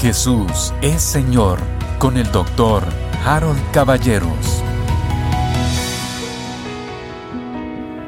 Jesús 0.00 0.72
es 0.80 1.02
Señor 1.02 1.60
con 1.98 2.16
el 2.16 2.32
doctor 2.32 2.82
Harold 3.22 3.60
Caballeros. 3.70 4.62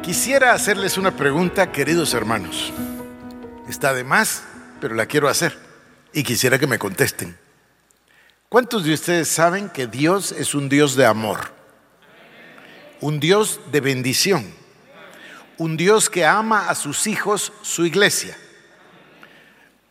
Quisiera 0.02 0.54
hacerles 0.54 0.96
una 0.96 1.14
pregunta, 1.14 1.70
queridos 1.70 2.14
hermanos. 2.14 2.72
Está 3.68 3.92
de 3.92 4.04
más, 4.04 4.42
pero 4.80 4.94
la 4.94 5.04
quiero 5.04 5.28
hacer 5.28 5.58
y 6.14 6.22
quisiera 6.22 6.58
que 6.58 6.66
me 6.66 6.78
contesten. 6.78 7.36
¿Cuántos 8.48 8.84
de 8.84 8.94
ustedes 8.94 9.28
saben 9.28 9.68
que 9.68 9.86
Dios 9.86 10.32
es 10.32 10.54
un 10.54 10.70
Dios 10.70 10.96
de 10.96 11.04
amor? 11.04 11.52
Un 13.02 13.20
Dios 13.20 13.60
de 13.70 13.82
bendición. 13.82 14.50
Un 15.58 15.76
Dios 15.76 16.08
que 16.08 16.24
ama 16.24 16.70
a 16.70 16.74
sus 16.74 17.06
hijos, 17.06 17.52
su 17.60 17.84
iglesia. 17.84 18.34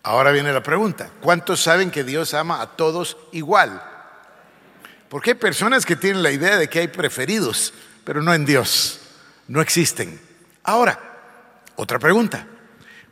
Ahora 0.03 0.31
viene 0.31 0.51
la 0.51 0.63
pregunta, 0.63 1.11
¿cuántos 1.21 1.61
saben 1.61 1.91
que 1.91 2.03
Dios 2.03 2.33
ama 2.33 2.61
a 2.61 2.75
todos 2.75 3.17
igual? 3.31 3.83
Porque 5.09 5.31
hay 5.31 5.35
personas 5.35 5.85
que 5.85 5.95
tienen 5.95 6.23
la 6.23 6.31
idea 6.31 6.57
de 6.57 6.69
que 6.69 6.79
hay 6.79 6.87
preferidos, 6.87 7.73
pero 8.03 8.23
no 8.23 8.33
en 8.33 8.45
Dios, 8.45 8.99
no 9.47 9.61
existen. 9.61 10.19
Ahora, 10.63 10.99
otra 11.75 11.99
pregunta, 11.99 12.47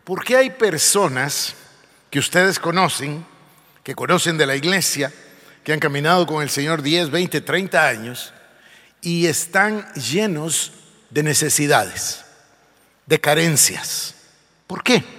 ¿por 0.04 0.24
qué 0.24 0.38
hay 0.38 0.50
personas 0.50 1.54
que 2.10 2.18
ustedes 2.18 2.58
conocen, 2.58 3.24
que 3.84 3.94
conocen 3.94 4.38
de 4.38 4.48
la 4.48 4.56
iglesia, 4.56 5.14
que 5.64 5.74
han 5.74 5.80
caminado 5.80 6.26
con 6.26 6.42
el 6.42 6.50
Señor 6.50 6.82
10, 6.82 7.12
20, 7.12 7.42
30 7.42 7.88
años 7.88 8.34
y 9.02 9.28
están 9.28 9.94
llenos 9.94 10.72
de 11.12 11.22
necesidades, 11.22 12.26
de 13.06 13.22
carencias? 13.22 14.16
¿Por 14.66 14.82
qué? 14.82 15.19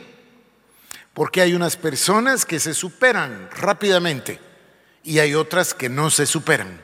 Porque 1.21 1.43
hay 1.43 1.53
unas 1.53 1.77
personas 1.77 2.47
que 2.47 2.59
se 2.59 2.73
superan 2.73 3.51
rápidamente 3.55 4.41
y 5.05 5.19
hay 5.19 5.35
otras 5.35 5.75
que 5.75 5.91
no 5.91 6.09
se 6.09 6.25
superan. 6.25 6.81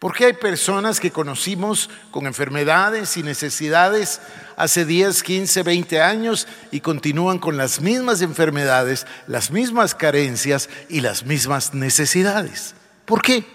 Porque 0.00 0.24
hay 0.24 0.32
personas 0.32 0.98
que 0.98 1.12
conocimos 1.12 1.88
con 2.10 2.26
enfermedades 2.26 3.16
y 3.16 3.22
necesidades 3.22 4.20
hace 4.56 4.84
10, 4.84 5.22
15, 5.22 5.62
20 5.62 6.02
años 6.02 6.48
y 6.72 6.80
continúan 6.80 7.38
con 7.38 7.56
las 7.56 7.80
mismas 7.80 8.20
enfermedades, 8.20 9.06
las 9.28 9.52
mismas 9.52 9.94
carencias 9.94 10.68
y 10.88 11.00
las 11.00 11.24
mismas 11.24 11.72
necesidades. 11.72 12.74
¿Por 13.04 13.22
qué? 13.22 13.46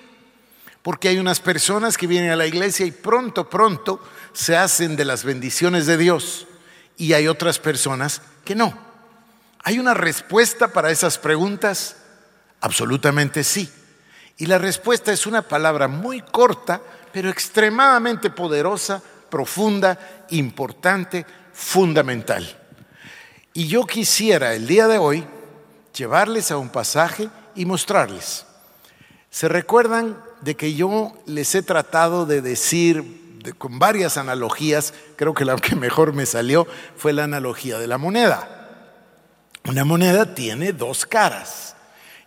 Porque 0.84 1.10
hay 1.10 1.18
unas 1.18 1.42
personas 1.42 1.98
que 1.98 2.08
vienen 2.08 2.32
a 2.32 2.38
la 2.38 2.48
iglesia 2.48 2.86
y 2.86 2.92
pronto, 2.92 3.50
pronto 3.50 4.02
se 4.32 4.56
hacen 4.56 4.96
de 4.96 5.04
las 5.04 5.26
bendiciones 5.26 5.86
de 5.86 5.98
Dios 5.98 6.48
y 6.96 7.12
hay 7.12 7.28
otras 7.28 7.60
personas 7.60 8.22
que 8.46 8.56
no. 8.56 8.91
¿Hay 9.64 9.80
una 9.80 9.94
respuesta 9.94 10.70
para 10.70 10.92
esas 10.92 11.18
preguntas? 11.18 11.98
Absolutamente 12.62 13.44
sí. 13.44 13.72
Y 14.38 14.46
la 14.48 14.58
respuesta 14.58 15.12
es 15.12 15.28
una 15.28 15.44
palabra 15.44 15.88
muy 15.88 16.22
corta, 16.22 16.82
pero 17.12 17.30
extremadamente 17.30 18.30
poderosa, 18.30 19.02
profunda, 19.30 20.26
importante, 20.30 21.26
fundamental. 21.54 22.58
Y 23.54 23.68
yo 23.68 23.86
quisiera 23.86 24.54
el 24.54 24.68
día 24.68 24.88
de 24.88 24.98
hoy 24.98 25.26
llevarles 25.96 26.52
a 26.52 26.58
un 26.58 26.70
pasaje 26.70 27.30
y 27.56 27.66
mostrarles. 27.66 28.46
¿Se 29.30 29.48
recuerdan 29.48 30.18
de 30.42 30.56
que 30.56 30.74
yo 30.74 31.14
les 31.26 31.54
he 31.54 31.62
tratado 31.62 32.26
de 32.26 32.42
decir 32.42 33.22
con 33.58 33.80
varias 33.80 34.18
analogías, 34.18 34.94
creo 35.16 35.34
que 35.34 35.46
la 35.46 35.56
que 35.56 35.76
mejor 35.76 36.14
me 36.14 36.26
salió 36.26 36.68
fue 36.96 37.14
la 37.14 37.24
analogía 37.24 37.80
de 37.80 37.88
la 37.88 37.98
moneda. 37.98 38.61
Una 39.66 39.86
moneda 39.86 40.34
tiene 40.34 40.74
dos 40.74 41.06
caras. 41.06 41.76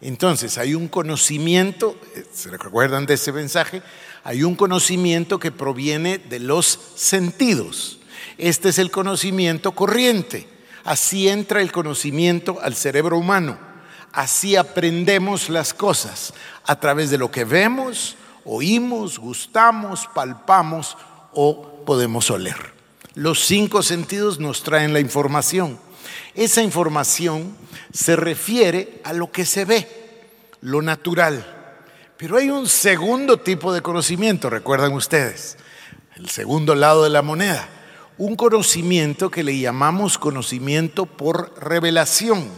Entonces 0.01 0.59
hay 0.59 0.75
un 0.75 0.89
conocimiento, 0.89 1.99
¿se 2.33 2.51
recuerdan 2.51 3.07
de 3.07 3.15
ese 3.15 3.33
mensaje? 3.33 3.83
Hay 4.23 4.43
un 4.43 4.55
conocimiento 4.55 5.39
que 5.39 5.51
proviene 5.51 6.19
de 6.19 6.41
los 6.41 6.79
sentidos. 6.95 7.99
Este 8.39 8.69
es 8.69 8.79
el 8.79 8.91
conocimiento 8.91 9.73
corriente. 9.73 10.49
Así 10.85 11.29
entra 11.29 11.63
el 11.63 11.73
conocimiento 11.73 12.59
al 12.63 12.75
cerebro 12.75 13.19
humano. 13.19 13.59
Así 14.13 14.57
aprendemos 14.57 15.49
las 15.49 15.75
cosas 15.75 16.35
a 16.65 16.79
través 16.79 17.11
de 17.11 17.19
lo 17.19 17.31
que 17.31 17.45
vemos, 17.45 18.17
oímos, 18.45 19.19
gustamos, 19.19 20.09
palpamos 20.15 20.97
o 21.33 21.83
podemos 21.85 22.31
oler. 22.31 22.75
Los 23.15 23.45
cinco 23.45 23.83
sentidos 23.83 24.39
nos 24.39 24.63
traen 24.63 24.93
la 24.93 25.01
información. 25.01 25.79
Esa 26.35 26.63
información 26.63 27.57
se 27.93 28.17
refiere 28.17 29.01
a 29.05 29.13
lo 29.13 29.31
que 29.31 29.45
se 29.45 29.65
ve, 29.65 29.89
lo 30.61 30.83
natural. 30.83 31.45
Pero 32.17 32.37
hay 32.37 32.51
un 32.51 32.69
segundo 32.69 33.39
tipo 33.39 33.73
de 33.73 33.83
conocimiento, 33.83 34.49
recuerdan 34.51 34.93
ustedes, 34.93 35.57
el 36.17 36.29
segundo 36.29 36.75
lado 36.75 37.05
de 37.05 37.11
la 37.11 37.23
moneda, 37.23 37.69
un 38.19 38.37
conocimiento 38.37 39.31
que 39.31 39.43
le 39.43 39.59
llamamos 39.59 40.19
conocimiento 40.19 41.07
por 41.07 41.53
revelación. 41.61 42.49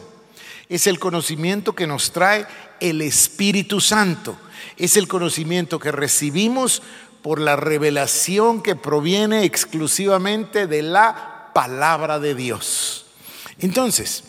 Es 0.69 0.87
el 0.87 0.99
conocimiento 0.99 1.75
que 1.75 1.87
nos 1.87 2.13
trae 2.13 2.47
el 2.81 3.01
Espíritu 3.01 3.81
Santo. 3.81 4.37
Es 4.77 4.97
el 4.97 5.09
conocimiento 5.09 5.78
que 5.78 5.93
recibimos 5.93 6.83
por 7.23 7.41
la 7.41 7.57
revelación 7.57 8.63
que 8.63 8.77
proviene 8.77 9.45
exclusivamente 9.45 10.67
de 10.67 10.83
la 10.83 11.51
palabra 11.55 12.19
de 12.19 12.34
Dios. 12.34 13.06
Entonces, 13.59 14.25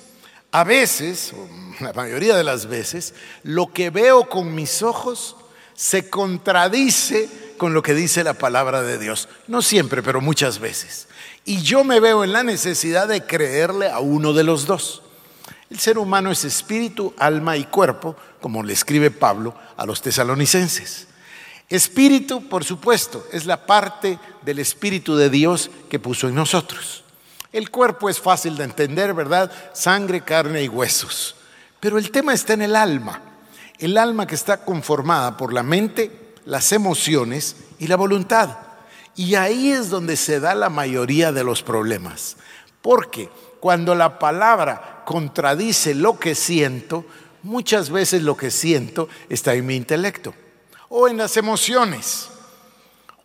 a 0.51 0.63
veces, 0.63 1.33
o 1.33 1.47
la 1.83 1.93
mayoría 1.93 2.35
de 2.35 2.43
las 2.43 2.67
veces, 2.67 3.13
lo 3.43 3.71
que 3.73 3.89
veo 3.89 4.29
con 4.29 4.53
mis 4.55 4.81
ojos 4.81 5.35
se 5.73 6.09
contradice 6.09 7.29
con 7.57 7.73
lo 7.73 7.81
que 7.81 7.93
dice 7.93 8.23
la 8.23 8.33
palabra 8.33 8.81
de 8.81 8.97
Dios. 8.97 9.29
No 9.47 9.61
siempre, 9.61 10.01
pero 10.01 10.21
muchas 10.21 10.59
veces. 10.59 11.07
Y 11.45 11.61
yo 11.61 11.83
me 11.83 11.99
veo 11.99 12.23
en 12.23 12.33
la 12.33 12.43
necesidad 12.43 13.07
de 13.07 13.23
creerle 13.25 13.89
a 13.89 13.99
uno 13.99 14.33
de 14.33 14.43
los 14.43 14.65
dos. 14.65 15.03
El 15.69 15.79
ser 15.79 15.97
humano 15.97 16.31
es 16.31 16.45
espíritu, 16.45 17.13
alma 17.17 17.57
y 17.57 17.65
cuerpo, 17.65 18.15
como 18.41 18.63
le 18.63 18.73
escribe 18.73 19.11
Pablo 19.11 19.53
a 19.75 19.85
los 19.85 20.01
tesalonicenses. 20.01 21.07
Espíritu, 21.69 22.47
por 22.47 22.63
supuesto, 22.63 23.25
es 23.33 23.45
la 23.45 23.65
parte 23.65 24.17
del 24.43 24.59
Espíritu 24.59 25.17
de 25.17 25.29
Dios 25.29 25.69
que 25.89 25.99
puso 25.99 26.29
en 26.29 26.35
nosotros. 26.35 27.03
El 27.51 27.69
cuerpo 27.69 28.09
es 28.09 28.19
fácil 28.19 28.57
de 28.57 28.65
entender, 28.65 29.13
¿verdad? 29.13 29.51
Sangre, 29.73 30.21
carne 30.21 30.63
y 30.63 30.67
huesos. 30.67 31.35
Pero 31.79 31.97
el 31.97 32.11
tema 32.11 32.33
está 32.33 32.53
en 32.53 32.63
el 32.63 32.75
alma. 32.75 33.21
El 33.79 33.97
alma 33.97 34.27
que 34.27 34.35
está 34.35 34.65
conformada 34.65 35.37
por 35.37 35.53
la 35.53 35.63
mente, 35.63 36.33
las 36.45 36.71
emociones 36.71 37.55
y 37.79 37.87
la 37.87 37.95
voluntad. 37.95 38.57
Y 39.15 39.35
ahí 39.35 39.71
es 39.71 39.89
donde 39.89 40.17
se 40.17 40.39
da 40.39 40.55
la 40.55 40.69
mayoría 40.69 41.31
de 41.31 41.43
los 41.43 41.63
problemas. 41.63 42.37
Porque 42.81 43.29
cuando 43.59 43.95
la 43.95 44.19
palabra 44.19 45.03
contradice 45.05 45.95
lo 45.95 46.19
que 46.19 46.35
siento, 46.35 47.05
muchas 47.43 47.89
veces 47.89 48.23
lo 48.23 48.35
que 48.35 48.51
siento 48.51 49.07
está 49.29 49.53
en 49.53 49.65
mi 49.65 49.75
intelecto 49.75 50.33
o 50.89 51.07
en 51.07 51.17
las 51.17 51.37
emociones. 51.37 52.29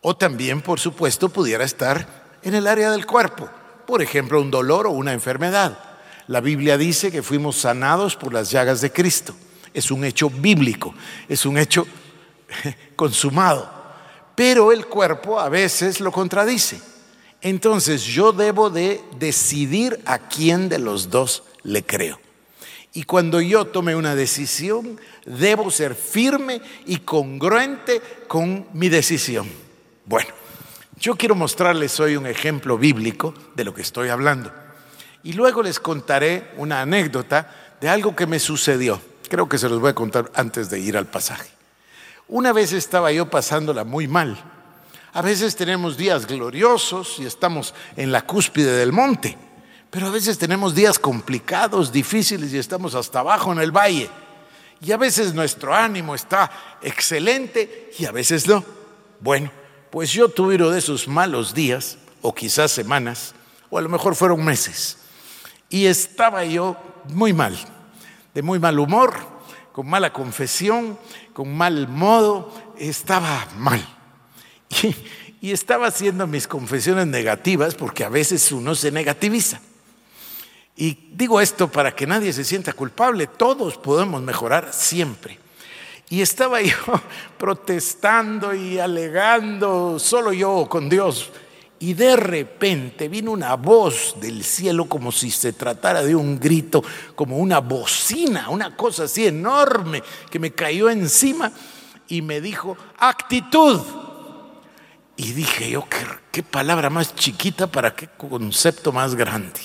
O 0.01 0.17
también, 0.17 0.63
por 0.63 0.81
supuesto, 0.81 1.29
pudiera 1.29 1.65
estar 1.65 2.39
en 2.43 2.55
el 2.55 2.67
área 2.67 2.91
del 2.91 3.07
cuerpo 3.07 3.49
por 3.87 4.03
ejemplo, 4.03 4.41
un 4.41 4.51
dolor 4.51 4.87
o 4.87 4.91
una 4.91 5.13
enfermedad. 5.13 5.79
La 6.29 6.41
Biblia 6.41 6.79
dice 6.79 7.11
que 7.11 7.23
fuimos 7.23 7.57
sanados 7.57 8.17
por 8.17 8.33
las 8.33 8.51
llagas 8.51 8.81
de 8.81 8.93
Cristo. 8.93 9.35
Es 9.75 9.91
un 9.91 10.05
hecho 10.05 10.31
bíblico, 10.31 10.95
es 11.29 11.45
un 11.47 11.59
hecho 11.59 11.87
consumado. 12.97 13.71
Pero 14.35 14.73
el 14.73 14.87
cuerpo 14.87 15.39
a 15.41 15.49
veces 15.49 16.01
lo 16.01 16.13
contradice. 16.13 16.81
Entonces 17.41 18.05
yo 18.05 18.33
debo 18.33 18.71
de 18.71 19.01
decidir 19.19 20.01
a 20.05 20.19
quién 20.19 20.69
de 20.69 20.79
los 20.79 21.11
dos 21.11 21.43
le 21.65 21.85
creo. 21.85 22.21
Y 22.95 23.05
cuando 23.05 23.41
yo 23.41 23.67
tome 23.67 23.97
una 23.97 24.15
decisión, 24.15 25.01
debo 25.25 25.71
ser 25.71 25.95
firme 25.95 26.61
y 26.87 26.99
congruente 26.99 28.03
con 28.29 28.67
mi 28.75 28.89
decisión. 28.89 29.49
Bueno, 30.05 30.31
yo 31.03 31.17
quiero 31.17 31.35
mostrarles 31.35 31.99
hoy 31.99 32.15
un 32.15 32.29
ejemplo 32.29 32.79
bíblico 32.79 33.35
de 33.57 33.65
lo 33.65 33.75
que 33.75 33.83
estoy 33.83 34.09
hablando. 34.09 34.53
Y 35.25 35.33
luego 35.33 35.61
les 35.61 35.81
contaré 35.81 36.53
una 36.59 36.81
anécdota 36.81 37.75
de 37.81 37.89
algo 37.89 38.15
que 38.15 38.29
me 38.29 38.39
sucedió. 38.39 39.01
Creo 39.29 39.49
que 39.49 39.59
se 39.59 39.69
los 39.69 39.81
voy 39.81 39.91
a 39.91 39.97
contar 39.97 40.31
antes 40.37 40.71
de 40.71 40.79
ir 40.79 40.97
al 40.97 41.07
pasaje. 41.07 41.51
Una 42.29 42.53
vez 42.53 42.73
estaba 42.73 43.11
yo 43.11 43.29
pasándola 43.29 43.83
muy 43.83 44.07
mal. 44.07 44.39
A 45.13 45.23
veces 45.23 45.57
tenemos 45.57 45.97
días 45.97 46.25
gloriosos 46.25 47.19
y 47.19 47.27
estamos 47.27 47.75
en 47.97 48.13
la 48.13 48.25
cúspide 48.25 48.71
del 48.71 48.93
monte, 48.93 49.37
pero 49.91 50.07
a 50.07 50.11
veces 50.11 50.39
tenemos 50.39 50.73
días 50.73 51.01
complicados, 51.01 51.91
difíciles 51.91 52.53
y 52.53 52.59
estamos 52.59 52.95
hasta 52.95 53.19
abajo 53.19 53.51
en 53.51 53.59
el 53.59 53.73
valle. 53.73 54.09
Y 54.81 54.93
a 54.93 54.99
veces 54.99 55.35
nuestro 55.35 55.75
ánimo 55.75 56.15
está 56.15 56.79
excelente 56.81 57.91
y 57.99 58.05
a 58.05 58.13
veces 58.13 58.47
no. 58.47 58.65
Bueno, 59.19 59.51
pues 59.93 60.11
yo 60.11 60.31
tuve 60.31 60.55
uno 60.55 60.71
de 60.71 60.79
esos 60.79 61.07
malos 61.07 61.53
días, 61.53 61.99
o 62.23 62.35
quizás 62.35 62.73
semanas, 62.73 63.35
o 63.69 63.77
a 63.77 63.83
lo 63.83 63.91
mejor 63.91 64.17
fueron 64.17 64.43
meses, 64.43 64.97
y 65.69 65.85
estaba 65.85 66.47
yo 66.47 66.79
muy 67.11 67.35
mal, 67.35 67.55
de 68.33 68.41
muy 68.41 68.59
mal 68.59 68.79
humor, 68.79 69.15
con 69.71 69.87
mala 69.87 70.11
confesión, 70.11 70.99
con 71.35 71.55
mal 71.55 71.89
modo, 71.89 72.53
estaba 72.79 73.47
mal. 73.59 73.87
Y, 74.83 75.49
y 75.49 75.53
estaba 75.53 75.89
haciendo 75.89 76.27
mis 76.27 76.49
confesiones 76.49 77.07
negativas 77.07 77.75
porque 77.75 78.05
a 78.05 78.09
veces 78.09 78.51
uno 78.53 78.75
se 78.75 78.91
negativiza. 78.91 79.61
Y 80.75 81.11
digo 81.13 81.43
esto 81.43 81.71
para 81.71 81.95
que 81.95 82.07
nadie 82.07 82.33
se 82.33 82.45
sienta 82.45 82.73
culpable, 82.73 83.27
todos 83.27 83.77
podemos 83.77 84.23
mejorar 84.23 84.73
siempre. 84.73 85.42
Y 86.09 86.21
estaba 86.21 86.61
yo 86.61 86.77
protestando 87.39 88.55
y 88.55 88.79
alegando, 88.79 89.99
solo 89.99 90.33
yo 90.33 90.67
con 90.69 90.89
Dios. 90.89 91.31
Y 91.83 91.95
de 91.95 92.15
repente 92.15 93.09
vino 93.09 93.33
una 93.33 93.57
voz 93.57 94.15
del 94.21 94.45
cielo 94.45 94.85
como 94.89 95.11
si 95.11 95.33
se 95.33 95.53
tratara 95.53 96.05
de 96.05 96.15
un 96.15 96.39
grito, 96.39 96.81
como 97.17 97.39
una 97.39 97.59
bocina, 97.59 98.51
una 98.51 98.77
cosa 98.77 99.05
así 99.05 99.27
enorme 99.27 100.01
que 100.31 100.39
me 100.39 100.53
cayó 100.53 100.89
encima 100.89 101.51
y 102.07 102.23
me 102.23 102.41
dijo, 102.41 102.77
actitud. 102.99 103.81
Y 105.17 105.33
dije 105.33 105.71
yo, 105.71 105.89
qué, 105.89 106.07
qué 106.31 106.43
palabra 106.45 106.89
más 106.89 107.17
chiquita 107.17 107.67
para 107.67 107.97
qué 107.97 108.09
concepto 108.17 108.93
más 108.93 109.17
grande. 109.17 109.61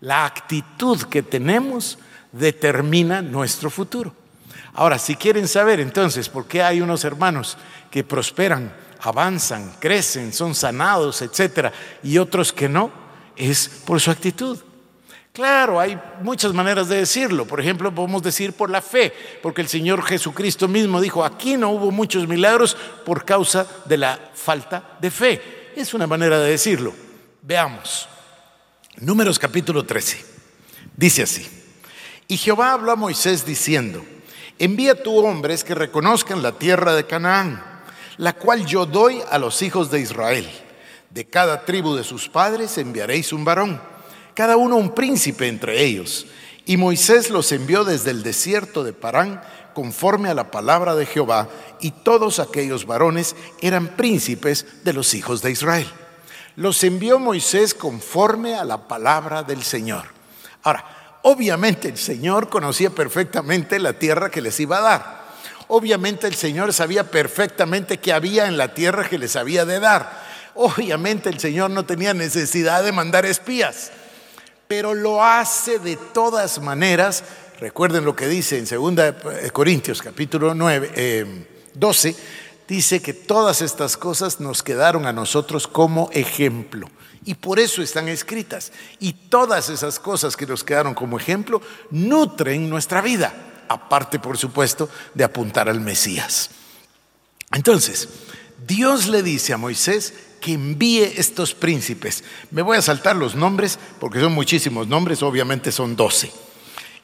La 0.00 0.24
actitud 0.24 1.00
que 1.04 1.22
tenemos 1.22 1.98
determina 2.32 3.22
nuestro 3.22 3.70
futuro. 3.70 4.12
Ahora, 4.74 4.98
si 4.98 5.16
quieren 5.16 5.48
saber 5.48 5.80
entonces 5.80 6.28
por 6.28 6.46
qué 6.46 6.62
hay 6.62 6.80
unos 6.80 7.04
hermanos 7.04 7.56
que 7.90 8.04
prosperan, 8.04 8.72
avanzan, 9.00 9.72
crecen, 9.78 10.32
son 10.32 10.54
sanados, 10.54 11.22
etcétera, 11.22 11.72
y 12.02 12.18
otros 12.18 12.52
que 12.52 12.68
no, 12.68 12.90
es 13.36 13.68
por 13.84 14.00
su 14.00 14.10
actitud. 14.10 14.58
Claro, 15.32 15.78
hay 15.78 15.98
muchas 16.22 16.54
maneras 16.54 16.88
de 16.88 16.96
decirlo. 16.96 17.46
Por 17.46 17.60
ejemplo, 17.60 17.94
podemos 17.94 18.22
decir 18.22 18.54
por 18.54 18.70
la 18.70 18.80
fe, 18.80 19.12
porque 19.42 19.60
el 19.60 19.68
Señor 19.68 20.02
Jesucristo 20.02 20.66
mismo 20.66 21.00
dijo, 21.00 21.22
aquí 21.24 21.58
no 21.58 21.70
hubo 21.70 21.90
muchos 21.90 22.26
milagros 22.26 22.74
por 23.04 23.26
causa 23.26 23.66
de 23.84 23.98
la 23.98 24.18
falta 24.34 24.96
de 24.98 25.10
fe. 25.10 25.72
Es 25.76 25.92
una 25.92 26.06
manera 26.06 26.40
de 26.40 26.50
decirlo. 26.50 26.94
Veamos. 27.42 28.08
Números 28.96 29.38
capítulo 29.38 29.84
13. 29.84 30.24
Dice 30.96 31.22
así. 31.22 31.46
Y 32.28 32.38
Jehová 32.38 32.72
habló 32.72 32.92
a 32.92 32.96
Moisés 32.96 33.44
diciendo, 33.44 34.02
envía 34.58 35.02
tú 35.02 35.18
hombres 35.18 35.64
que 35.64 35.74
reconozcan 35.74 36.42
la 36.42 36.52
tierra 36.52 36.94
de 36.94 37.06
Canaán, 37.06 37.62
la 38.16 38.34
cual 38.34 38.66
yo 38.66 38.86
doy 38.86 39.22
a 39.30 39.38
los 39.38 39.62
hijos 39.62 39.90
de 39.90 40.00
Israel. 40.00 40.48
De 41.10 41.26
cada 41.26 41.64
tribu 41.64 41.94
de 41.94 42.04
sus 42.04 42.28
padres 42.28 42.76
enviaréis 42.78 43.32
un 43.32 43.44
varón, 43.44 43.80
cada 44.34 44.56
uno 44.56 44.76
un 44.76 44.94
príncipe 44.94 45.48
entre 45.48 45.82
ellos. 45.82 46.26
Y 46.64 46.76
Moisés 46.76 47.30
los 47.30 47.52
envió 47.52 47.84
desde 47.84 48.10
el 48.10 48.22
desierto 48.22 48.82
de 48.84 48.92
Parán 48.92 49.40
conforme 49.74 50.30
a 50.30 50.34
la 50.34 50.50
palabra 50.50 50.94
de 50.94 51.06
Jehová, 51.06 51.48
y 51.80 51.90
todos 51.90 52.38
aquellos 52.38 52.86
varones 52.86 53.36
eran 53.60 53.88
príncipes 53.88 54.84
de 54.84 54.92
los 54.92 55.14
hijos 55.14 55.42
de 55.42 55.50
Israel 55.50 55.86
los 56.56 56.82
envió 56.84 57.18
Moisés 57.18 57.74
conforme 57.74 58.54
a 58.54 58.64
la 58.64 58.88
palabra 58.88 59.42
del 59.42 59.62
Señor. 59.62 60.06
Ahora, 60.62 60.84
obviamente 61.28 61.88
el 61.88 61.98
Señor 61.98 62.48
conocía 62.48 62.90
perfectamente 62.90 63.80
la 63.80 63.94
tierra 63.94 64.30
que 64.30 64.40
les 64.40 64.60
iba 64.60 64.78
a 64.78 64.82
dar. 64.82 65.26
Obviamente 65.66 66.28
el 66.28 66.36
Señor 66.36 66.72
sabía 66.72 67.10
perfectamente 67.10 67.98
qué 67.98 68.12
había 68.12 68.46
en 68.46 68.56
la 68.56 68.74
tierra 68.74 69.08
que 69.08 69.18
les 69.18 69.34
había 69.34 69.64
de 69.64 69.80
dar. 69.80 70.24
Obviamente 70.54 71.28
el 71.28 71.40
Señor 71.40 71.70
no 71.70 71.84
tenía 71.84 72.14
necesidad 72.14 72.84
de 72.84 72.92
mandar 72.92 73.26
espías, 73.26 73.90
pero 74.68 74.94
lo 74.94 75.24
hace 75.24 75.80
de 75.80 75.96
todas 75.96 76.60
maneras. 76.60 77.24
Recuerden 77.58 78.04
lo 78.04 78.14
que 78.14 78.28
dice 78.28 78.58
en 78.58 78.64
2 78.64 79.50
Corintios 79.52 80.02
capítulo 80.02 80.54
9, 80.54 81.46
12 81.74 82.08
eh, 82.08 82.16
dice 82.68 83.02
que 83.02 83.14
todas 83.14 83.62
estas 83.62 83.96
cosas 83.96 84.38
nos 84.38 84.62
quedaron 84.62 85.06
a 85.06 85.12
nosotros 85.12 85.66
como 85.66 86.08
ejemplo. 86.12 86.88
Y 87.26 87.34
por 87.34 87.58
eso 87.58 87.82
están 87.82 88.08
escritas. 88.08 88.72
Y 89.00 89.12
todas 89.12 89.68
esas 89.68 89.98
cosas 89.98 90.36
que 90.36 90.46
nos 90.46 90.64
quedaron 90.64 90.94
como 90.94 91.18
ejemplo 91.18 91.60
nutren 91.90 92.70
nuestra 92.70 93.02
vida. 93.02 93.34
Aparte, 93.68 94.20
por 94.20 94.38
supuesto, 94.38 94.88
de 95.12 95.24
apuntar 95.24 95.68
al 95.68 95.80
Mesías. 95.80 96.50
Entonces, 97.52 98.08
Dios 98.64 99.08
le 99.08 99.24
dice 99.24 99.52
a 99.52 99.58
Moisés 99.58 100.14
que 100.40 100.52
envíe 100.52 101.02
estos 101.16 101.52
príncipes. 101.52 102.22
Me 102.52 102.62
voy 102.62 102.76
a 102.76 102.82
saltar 102.82 103.16
los 103.16 103.34
nombres 103.34 103.76
porque 103.98 104.20
son 104.20 104.32
muchísimos 104.32 104.86
nombres, 104.86 105.22
obviamente 105.24 105.72
son 105.72 105.96
doce. 105.96 106.32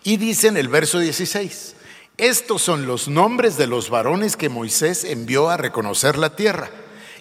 Y 0.05 0.19
dice 0.19 0.47
en 0.47 0.57
el 0.57 0.69
verso 0.69 1.01
16, 1.01 1.75
estos 2.17 2.63
son 2.63 2.87
los 2.87 3.09
nombres 3.09 3.57
de 3.57 3.67
los 3.67 3.91
varones 3.91 4.37
que 4.37 4.49
Moisés 4.49 5.03
envió 5.03 5.51
a 5.51 5.57
reconocer 5.57 6.17
la 6.17 6.37
tierra. 6.37 6.71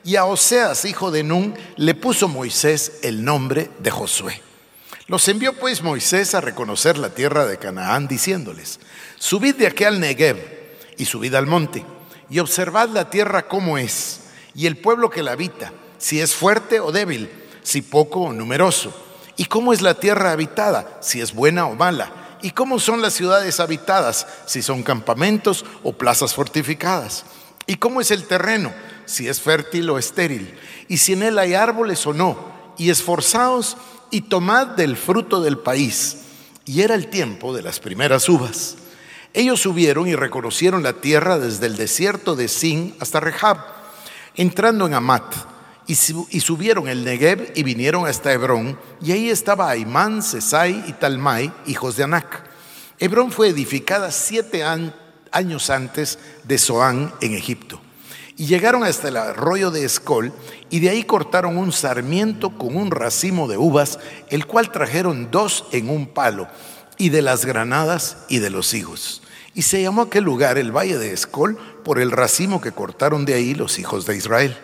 Y 0.04 0.16
a 0.16 0.26
Oseas, 0.26 0.86
hijo 0.86 1.12
de 1.12 1.24
Nun, 1.24 1.54
le 1.78 1.96
puso 1.96 2.28
Moisés 2.28 3.00
el 3.04 3.24
nombre 3.24 3.70
de 3.80 3.92
Josué. 3.92 4.42
Los 5.08 5.28
envió 5.28 5.54
pues 5.54 5.82
Moisés 5.82 6.34
a 6.36 6.42
reconocer 6.42 6.98
la 6.98 7.10
tierra 7.10 7.46
de 7.46 7.58
Canaán, 7.58 8.08
diciéndoles, 8.08 8.80
subid 9.20 9.56
de 9.56 9.68
aquí 9.68 9.84
al 9.84 10.00
Negev 10.00 10.38
y 10.98 11.06
subid 11.06 11.36
al 11.36 11.48
monte, 11.48 11.86
y 12.30 12.40
observad 12.40 12.90
la 12.90 13.10
tierra 13.10 13.48
cómo 13.48 13.78
es, 13.78 14.22
y 14.56 14.68
el 14.68 14.78
pueblo 14.78 15.10
que 15.10 15.24
la 15.24 15.34
habita, 15.34 15.74
si 15.98 16.22
es 16.22 16.34
fuerte 16.34 16.80
o 16.80 16.92
débil, 16.92 17.30
si 17.62 17.82
poco 17.82 18.22
o 18.22 18.34
numeroso, 18.34 18.94
y 19.36 19.46
cómo 19.46 19.74
es 19.74 19.82
la 19.82 19.96
tierra 19.96 20.32
habitada, 20.32 21.00
si 21.02 21.20
es 21.20 21.34
buena 21.34 21.66
o 21.66 21.76
mala 21.76 22.22
¿Y 22.42 22.52
cómo 22.52 22.80
son 22.80 23.02
las 23.02 23.14
ciudades 23.14 23.60
habitadas? 23.60 24.26
Si 24.46 24.62
son 24.62 24.84
campamentos 24.84 25.64
o 25.84 25.94
plazas 25.94 26.34
fortificadas. 26.34 27.26
¿Y 27.68 27.76
cómo 27.76 28.02
es 28.02 28.10
el 28.12 28.26
terreno? 28.26 28.74
Si 29.12 29.28
es 29.28 29.42
fértil 29.42 29.90
o 29.90 29.98
estéril. 29.98 30.54
Y 30.88 30.98
si 30.98 31.14
en 31.14 31.24
él 31.24 31.38
hay 31.38 31.54
árboles 31.54 32.06
o 32.08 32.14
no. 32.14 32.52
Y 32.78 32.90
esforzaos 32.90 33.78
y 34.10 34.22
tomad 34.22 34.68
del 34.68 34.98
fruto 34.98 35.42
del 35.42 35.58
país. 35.58 36.18
Y 36.66 36.82
era 36.82 36.96
el 36.96 37.10
tiempo 37.10 37.54
de 37.54 37.62
las 37.62 37.80
primeras 37.80 38.30
uvas. 38.30 38.78
Ellos 39.34 39.62
subieron 39.62 40.08
y 40.08 40.16
reconocieron 40.16 40.84
la 40.84 40.94
tierra 40.94 41.40
desde 41.40 41.66
el 41.66 41.78
desierto 41.78 42.36
de 42.36 42.50
Sin 42.50 42.96
hasta 43.00 43.22
Rehab, 43.22 43.58
entrando 44.36 44.86
en 44.86 44.94
Amat. 44.94 45.34
Y, 45.88 45.96
subieron 45.96 46.88
el 46.88 47.04
Negev 47.04 47.52
y 47.54 47.64
vinieron 47.64 48.08
hasta 48.08 48.32
Hebrón, 48.32 48.80
y 49.02 49.12
ahí 49.12 49.30
estaba 49.30 49.70
Aimán, 49.70 50.22
Sesai 50.22 50.86
y 50.88 50.94
Talmai, 50.94 51.52
hijos 51.66 51.98
de 51.98 52.04
Anac. 52.04 52.50
Hebrón 52.98 53.32
fue 53.32 53.50
edificada 53.50 54.10
siete 54.12 54.64
años 55.32 55.70
antes 55.70 56.18
de 56.44 56.58
Zoán 56.58 57.14
en 57.20 57.34
Egipto. 57.34 57.82
Y 58.38 58.46
llegaron 58.46 58.84
hasta 58.84 59.10
el 59.10 59.18
arroyo 59.18 59.72
de 59.72 59.86
Escol, 59.86 60.34
y 60.70 60.80
de 60.80 60.90
ahí 60.90 61.04
cortaron 61.04 61.58
un 61.58 61.72
sarmiento 61.72 62.58
con 62.58 62.76
un 62.76 62.92
racimo 62.92 63.48
de 63.48 63.58
uvas, 63.58 64.00
el 64.30 64.46
cual 64.46 64.72
trajeron 64.72 65.30
dos 65.32 65.66
en 65.72 65.90
un 65.90 66.08
palo, 66.08 66.48
y 66.98 67.10
de 67.10 67.22
las 67.22 67.46
granadas 67.46 68.18
y 68.30 68.40
de 68.40 68.50
los 68.50 68.74
higos. 68.74 69.22
Y 69.54 69.64
se 69.64 69.82
llamó 69.82 70.04
aquel 70.04 70.24
lugar 70.24 70.58
el 70.58 70.76
valle 70.76 70.98
de 70.98 71.14
Escol 71.14 71.58
por 71.84 72.00
el 72.00 72.12
racimo 72.12 72.62
que 72.62 72.72
cortaron 72.72 73.26
de 73.26 73.34
ahí 73.34 73.54
los 73.54 73.80
hijos 73.80 74.06
de 74.06 74.16
Israel 74.16 74.58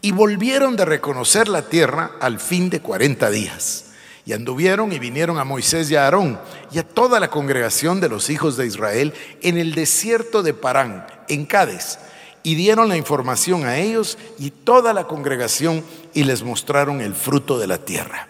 y 0.00 0.12
volvieron 0.12 0.76
de 0.76 0.84
reconocer 0.84 1.48
la 1.48 1.62
tierra 1.62 2.12
al 2.20 2.40
fin 2.40 2.68
de 2.68 2.80
cuarenta 2.80 3.30
días. 3.30 3.86
Y 4.24 4.34
anduvieron 4.34 4.92
y 4.92 4.98
vinieron 4.98 5.38
a 5.38 5.44
Moisés 5.44 5.90
y 5.90 5.96
a 5.96 6.04
Aarón 6.04 6.38
y 6.70 6.78
a 6.78 6.86
toda 6.86 7.18
la 7.18 7.28
congregación 7.28 8.00
de 8.00 8.08
los 8.08 8.30
hijos 8.30 8.56
de 8.56 8.66
Israel 8.66 9.14
en 9.42 9.58
el 9.58 9.74
desierto 9.74 10.42
de 10.42 10.54
Parán, 10.54 11.06
en 11.28 11.44
Cádiz, 11.44 11.98
y 12.42 12.54
dieron 12.54 12.88
la 12.88 12.96
información 12.96 13.64
a 13.64 13.78
ellos 13.78 14.18
y 14.38 14.50
toda 14.50 14.92
la 14.92 15.06
congregación 15.06 15.84
y 16.14 16.24
les 16.24 16.42
mostraron 16.42 17.00
el 17.00 17.14
fruto 17.14 17.58
de 17.58 17.66
la 17.66 17.78
tierra. 17.78 18.28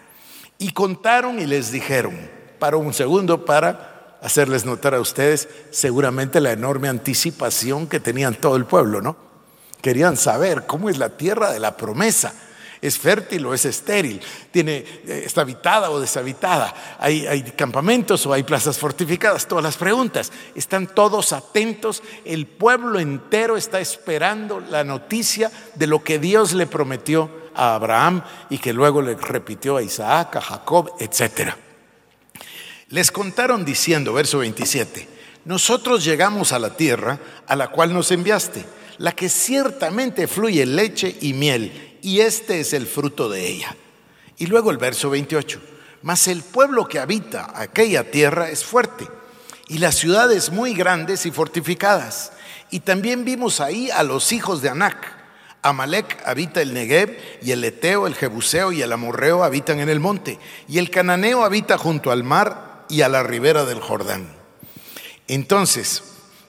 Y 0.57 0.71
contaron 0.71 1.39
y 1.39 1.45
les 1.45 1.71
dijeron, 1.71 2.29
para 2.59 2.77
un 2.77 2.93
segundo 2.93 3.45
para 3.45 4.17
hacerles 4.21 4.63
notar 4.63 4.95
a 4.95 5.01
ustedes 5.01 5.49
seguramente 5.71 6.39
la 6.39 6.51
enorme 6.51 6.87
anticipación 6.87 7.87
que 7.87 7.99
tenían 7.99 8.35
todo 8.35 8.55
el 8.55 8.65
pueblo, 8.65 9.01
¿no? 9.01 9.17
Querían 9.81 10.15
saber 10.15 10.65
cómo 10.65 10.89
es 10.89 10.97
la 10.97 11.17
tierra 11.17 11.51
de 11.51 11.59
la 11.59 11.75
promesa. 11.75 12.33
¿Es 12.83 12.99
fértil 12.99 13.45
o 13.45 13.53
es 13.53 13.63
estéril? 13.63 14.19
¿Tiene, 14.51 14.83
eh, 15.07 15.23
¿Está 15.25 15.39
habitada 15.39 15.89
o 15.89 16.01
deshabitada? 16.01 16.97
¿Hay, 16.99 17.25
¿Hay 17.25 17.41
campamentos 17.43 18.25
o 18.25 18.33
hay 18.33 18.43
plazas 18.43 18.77
fortificadas? 18.77 19.47
Todas 19.47 19.63
las 19.63 19.77
preguntas. 19.77 20.33
Están 20.53 20.87
todos 20.87 21.31
atentos. 21.31 22.03
El 22.25 22.45
pueblo 22.45 22.99
entero 22.99 23.55
está 23.55 23.79
esperando 23.79 24.59
la 24.59 24.83
noticia 24.83 25.49
de 25.75 25.87
lo 25.87 26.03
que 26.03 26.19
Dios 26.19 26.51
le 26.51 26.67
prometió 26.67 27.31
a 27.55 27.75
Abraham 27.75 28.21
y 28.49 28.57
que 28.57 28.73
luego 28.73 29.01
le 29.01 29.15
repitió 29.15 29.77
a 29.77 29.81
Isaac, 29.81 30.35
a 30.35 30.41
Jacob, 30.41 30.91
etc. 30.99 31.53
Les 32.89 33.11
contaron 33.11 33.63
diciendo, 33.63 34.11
verso 34.11 34.39
27, 34.39 35.07
nosotros 35.45 36.03
llegamos 36.03 36.51
a 36.51 36.59
la 36.59 36.75
tierra 36.75 37.17
a 37.47 37.55
la 37.55 37.69
cual 37.69 37.93
nos 37.93 38.11
enviaste 38.11 38.65
la 38.97 39.13
que 39.13 39.29
ciertamente 39.29 40.27
fluye 40.27 40.65
leche 40.65 41.15
y 41.21 41.33
miel, 41.33 41.92
y 42.03 42.19
este 42.19 42.59
es 42.59 42.73
el 42.73 42.85
fruto 42.85 43.29
de 43.29 43.47
ella. 43.47 43.75
Y 44.37 44.45
luego 44.45 44.69
el 44.69 44.77
verso 44.77 45.09
28, 45.09 45.59
mas 46.03 46.27
el 46.27 46.43
pueblo 46.43 46.87
que 46.87 46.99
habita 46.99 47.51
aquella 47.55 48.11
tierra 48.11 48.49
es 48.49 48.63
fuerte, 48.63 49.07
y 49.69 49.77
las 49.77 49.95
ciudades 49.95 50.51
muy 50.51 50.75
grandes 50.75 51.25
y 51.25 51.31
fortificadas. 51.31 52.33
Y 52.69 52.81
también 52.81 53.23
vimos 53.23 53.61
ahí 53.61 53.89
a 53.89 54.03
los 54.03 54.33
hijos 54.33 54.61
de 54.61 54.69
Anac. 54.69 55.23
Amalek 55.61 56.21
habita 56.25 56.61
el 56.61 56.73
Negev 56.73 57.17
y 57.41 57.51
el 57.51 57.63
Eteo, 57.63 58.05
el 58.05 58.15
Jebuseo 58.15 58.73
y 58.73 58.81
el 58.81 58.91
Amorreo 58.91 59.43
habitan 59.43 59.79
en 59.79 59.87
el 59.87 60.01
monte. 60.01 60.37
Y 60.67 60.79
el 60.79 60.89
Cananeo 60.89 61.45
habita 61.45 61.77
junto 61.77 62.11
al 62.11 62.23
mar 62.23 62.85
y 62.89 63.01
a 63.01 63.09
la 63.09 63.23
ribera 63.23 63.63
del 63.63 63.79
Jordán. 63.79 64.27
Entonces, 65.29 66.03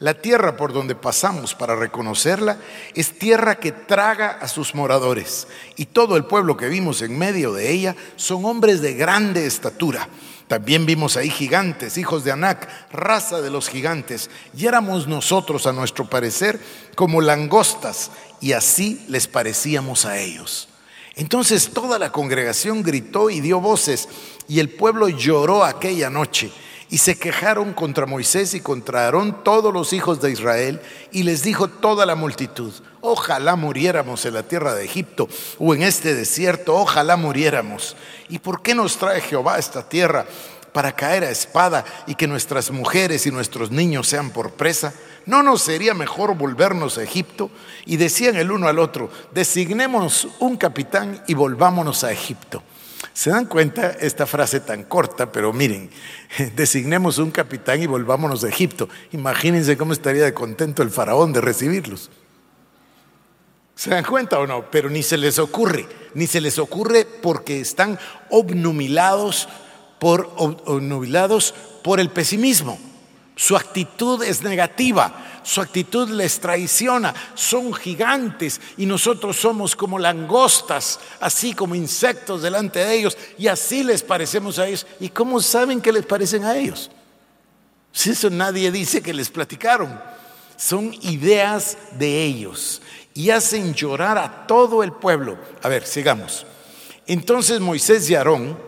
la 0.00 0.14
tierra 0.14 0.56
por 0.56 0.72
donde 0.72 0.94
pasamos 0.94 1.54
para 1.54 1.74
reconocerla 1.74 2.58
es 2.94 3.18
tierra 3.18 3.56
que 3.56 3.72
traga 3.72 4.38
a 4.40 4.48
sus 4.48 4.74
moradores, 4.74 5.48
y 5.76 5.86
todo 5.86 6.16
el 6.16 6.24
pueblo 6.24 6.56
que 6.56 6.68
vimos 6.68 7.02
en 7.02 7.18
medio 7.18 7.52
de 7.52 7.70
ella 7.70 7.96
son 8.16 8.44
hombres 8.44 8.80
de 8.80 8.94
grande 8.94 9.46
estatura. 9.46 10.08
También 10.46 10.86
vimos 10.86 11.16
ahí 11.16 11.28
gigantes, 11.28 11.98
hijos 11.98 12.24
de 12.24 12.32
Anac, 12.32 12.68
raza 12.90 13.42
de 13.42 13.50
los 13.50 13.68
gigantes, 13.68 14.30
y 14.56 14.66
éramos 14.66 15.06
nosotros, 15.06 15.66
a 15.66 15.72
nuestro 15.72 16.08
parecer, 16.08 16.58
como 16.94 17.20
langostas, 17.20 18.10
y 18.40 18.52
así 18.52 19.04
les 19.08 19.26
parecíamos 19.26 20.06
a 20.06 20.18
ellos. 20.18 20.68
Entonces 21.16 21.70
toda 21.70 21.98
la 21.98 22.12
congregación 22.12 22.82
gritó 22.82 23.28
y 23.28 23.40
dio 23.40 23.60
voces, 23.60 24.08
y 24.48 24.60
el 24.60 24.70
pueblo 24.70 25.08
lloró 25.08 25.64
aquella 25.64 26.08
noche. 26.08 26.50
Y 26.90 26.98
se 26.98 27.18
quejaron 27.18 27.74
contra 27.74 28.06
Moisés 28.06 28.54
y 28.54 28.60
contra 28.60 29.04
Aarón 29.04 29.44
todos 29.44 29.72
los 29.74 29.92
hijos 29.92 30.20
de 30.22 30.30
Israel, 30.30 30.80
y 31.12 31.22
les 31.22 31.42
dijo 31.42 31.68
toda 31.68 32.06
la 32.06 32.14
multitud, 32.14 32.72
ojalá 33.00 33.56
muriéramos 33.56 34.24
en 34.24 34.34
la 34.34 34.42
tierra 34.42 34.74
de 34.74 34.84
Egipto 34.84 35.28
o 35.58 35.74
en 35.74 35.82
este 35.82 36.14
desierto, 36.14 36.74
ojalá 36.76 37.16
muriéramos. 37.16 37.96
¿Y 38.28 38.38
por 38.38 38.62
qué 38.62 38.74
nos 38.74 38.96
trae 38.96 39.20
Jehová 39.20 39.56
a 39.56 39.58
esta 39.58 39.88
tierra 39.88 40.26
para 40.72 40.92
caer 40.92 41.24
a 41.24 41.30
espada 41.30 41.84
y 42.06 42.14
que 42.14 42.26
nuestras 42.26 42.70
mujeres 42.70 43.26
y 43.26 43.30
nuestros 43.30 43.70
niños 43.70 44.08
sean 44.08 44.30
por 44.30 44.52
presa? 44.52 44.94
¿No 45.26 45.42
nos 45.42 45.60
sería 45.60 45.92
mejor 45.92 46.34
volvernos 46.36 46.96
a 46.96 47.02
Egipto? 47.02 47.50
Y 47.84 47.98
decían 47.98 48.36
el 48.36 48.50
uno 48.50 48.66
al 48.66 48.78
otro, 48.78 49.10
designemos 49.34 50.26
un 50.38 50.56
capitán 50.56 51.22
y 51.26 51.34
volvámonos 51.34 52.02
a 52.02 52.12
Egipto. 52.12 52.62
¿Se 53.18 53.30
dan 53.30 53.46
cuenta 53.46 53.96
esta 53.98 54.26
frase 54.26 54.60
tan 54.60 54.84
corta? 54.84 55.32
Pero 55.32 55.52
miren, 55.52 55.90
designemos 56.54 57.18
un 57.18 57.32
capitán 57.32 57.82
y 57.82 57.86
volvámonos 57.88 58.44
a 58.44 58.48
Egipto. 58.48 58.88
Imagínense 59.10 59.76
cómo 59.76 59.92
estaría 59.92 60.22
de 60.22 60.32
contento 60.32 60.84
el 60.84 60.90
faraón 60.90 61.32
de 61.32 61.40
recibirlos. 61.40 62.12
¿Se 63.74 63.90
dan 63.90 64.04
cuenta 64.04 64.38
o 64.38 64.46
no? 64.46 64.70
Pero 64.70 64.88
ni 64.88 65.02
se 65.02 65.16
les 65.16 65.40
ocurre, 65.40 65.88
ni 66.14 66.28
se 66.28 66.40
les 66.40 66.60
ocurre 66.60 67.08
porque 67.20 67.60
están 67.60 67.98
obnubilados 68.30 69.48
por, 69.98 70.32
obnubilados 70.36 71.56
por 71.82 71.98
el 71.98 72.10
pesimismo. 72.10 72.78
Su 73.38 73.54
actitud 73.54 74.20
es 74.24 74.42
negativa, 74.42 75.40
su 75.44 75.60
actitud 75.60 76.08
les 76.08 76.40
traiciona, 76.40 77.14
son 77.36 77.72
gigantes 77.72 78.60
y 78.76 78.84
nosotros 78.84 79.36
somos 79.36 79.76
como 79.76 79.96
langostas, 79.96 80.98
así 81.20 81.54
como 81.54 81.76
insectos 81.76 82.42
delante 82.42 82.80
de 82.80 82.92
ellos 82.96 83.16
y 83.38 83.46
así 83.46 83.84
les 83.84 84.02
parecemos 84.02 84.58
a 84.58 84.66
ellos. 84.66 84.88
¿Y 84.98 85.10
cómo 85.10 85.40
saben 85.40 85.80
que 85.80 85.92
les 85.92 86.04
parecen 86.04 86.42
a 86.42 86.56
ellos? 86.56 86.90
Si 87.92 88.10
eso 88.10 88.28
nadie 88.28 88.72
dice 88.72 89.02
que 89.02 89.14
les 89.14 89.30
platicaron, 89.30 90.02
son 90.56 90.92
ideas 91.02 91.78
de 91.92 92.24
ellos 92.24 92.82
y 93.14 93.30
hacen 93.30 93.72
llorar 93.72 94.18
a 94.18 94.48
todo 94.48 94.82
el 94.82 94.90
pueblo. 94.90 95.38
A 95.62 95.68
ver, 95.68 95.86
sigamos. 95.86 96.44
Entonces 97.06 97.60
Moisés 97.60 98.10
y 98.10 98.16
Aarón 98.16 98.58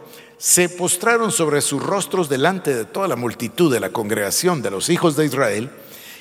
se 0.40 0.70
postraron 0.70 1.30
sobre 1.30 1.60
sus 1.60 1.82
rostros 1.82 2.30
delante 2.30 2.74
de 2.74 2.86
toda 2.86 3.06
la 3.06 3.14
multitud 3.14 3.70
de 3.70 3.78
la 3.78 3.90
congregación 3.90 4.62
de 4.62 4.70
los 4.70 4.88
hijos 4.88 5.14
de 5.14 5.26
Israel, 5.26 5.70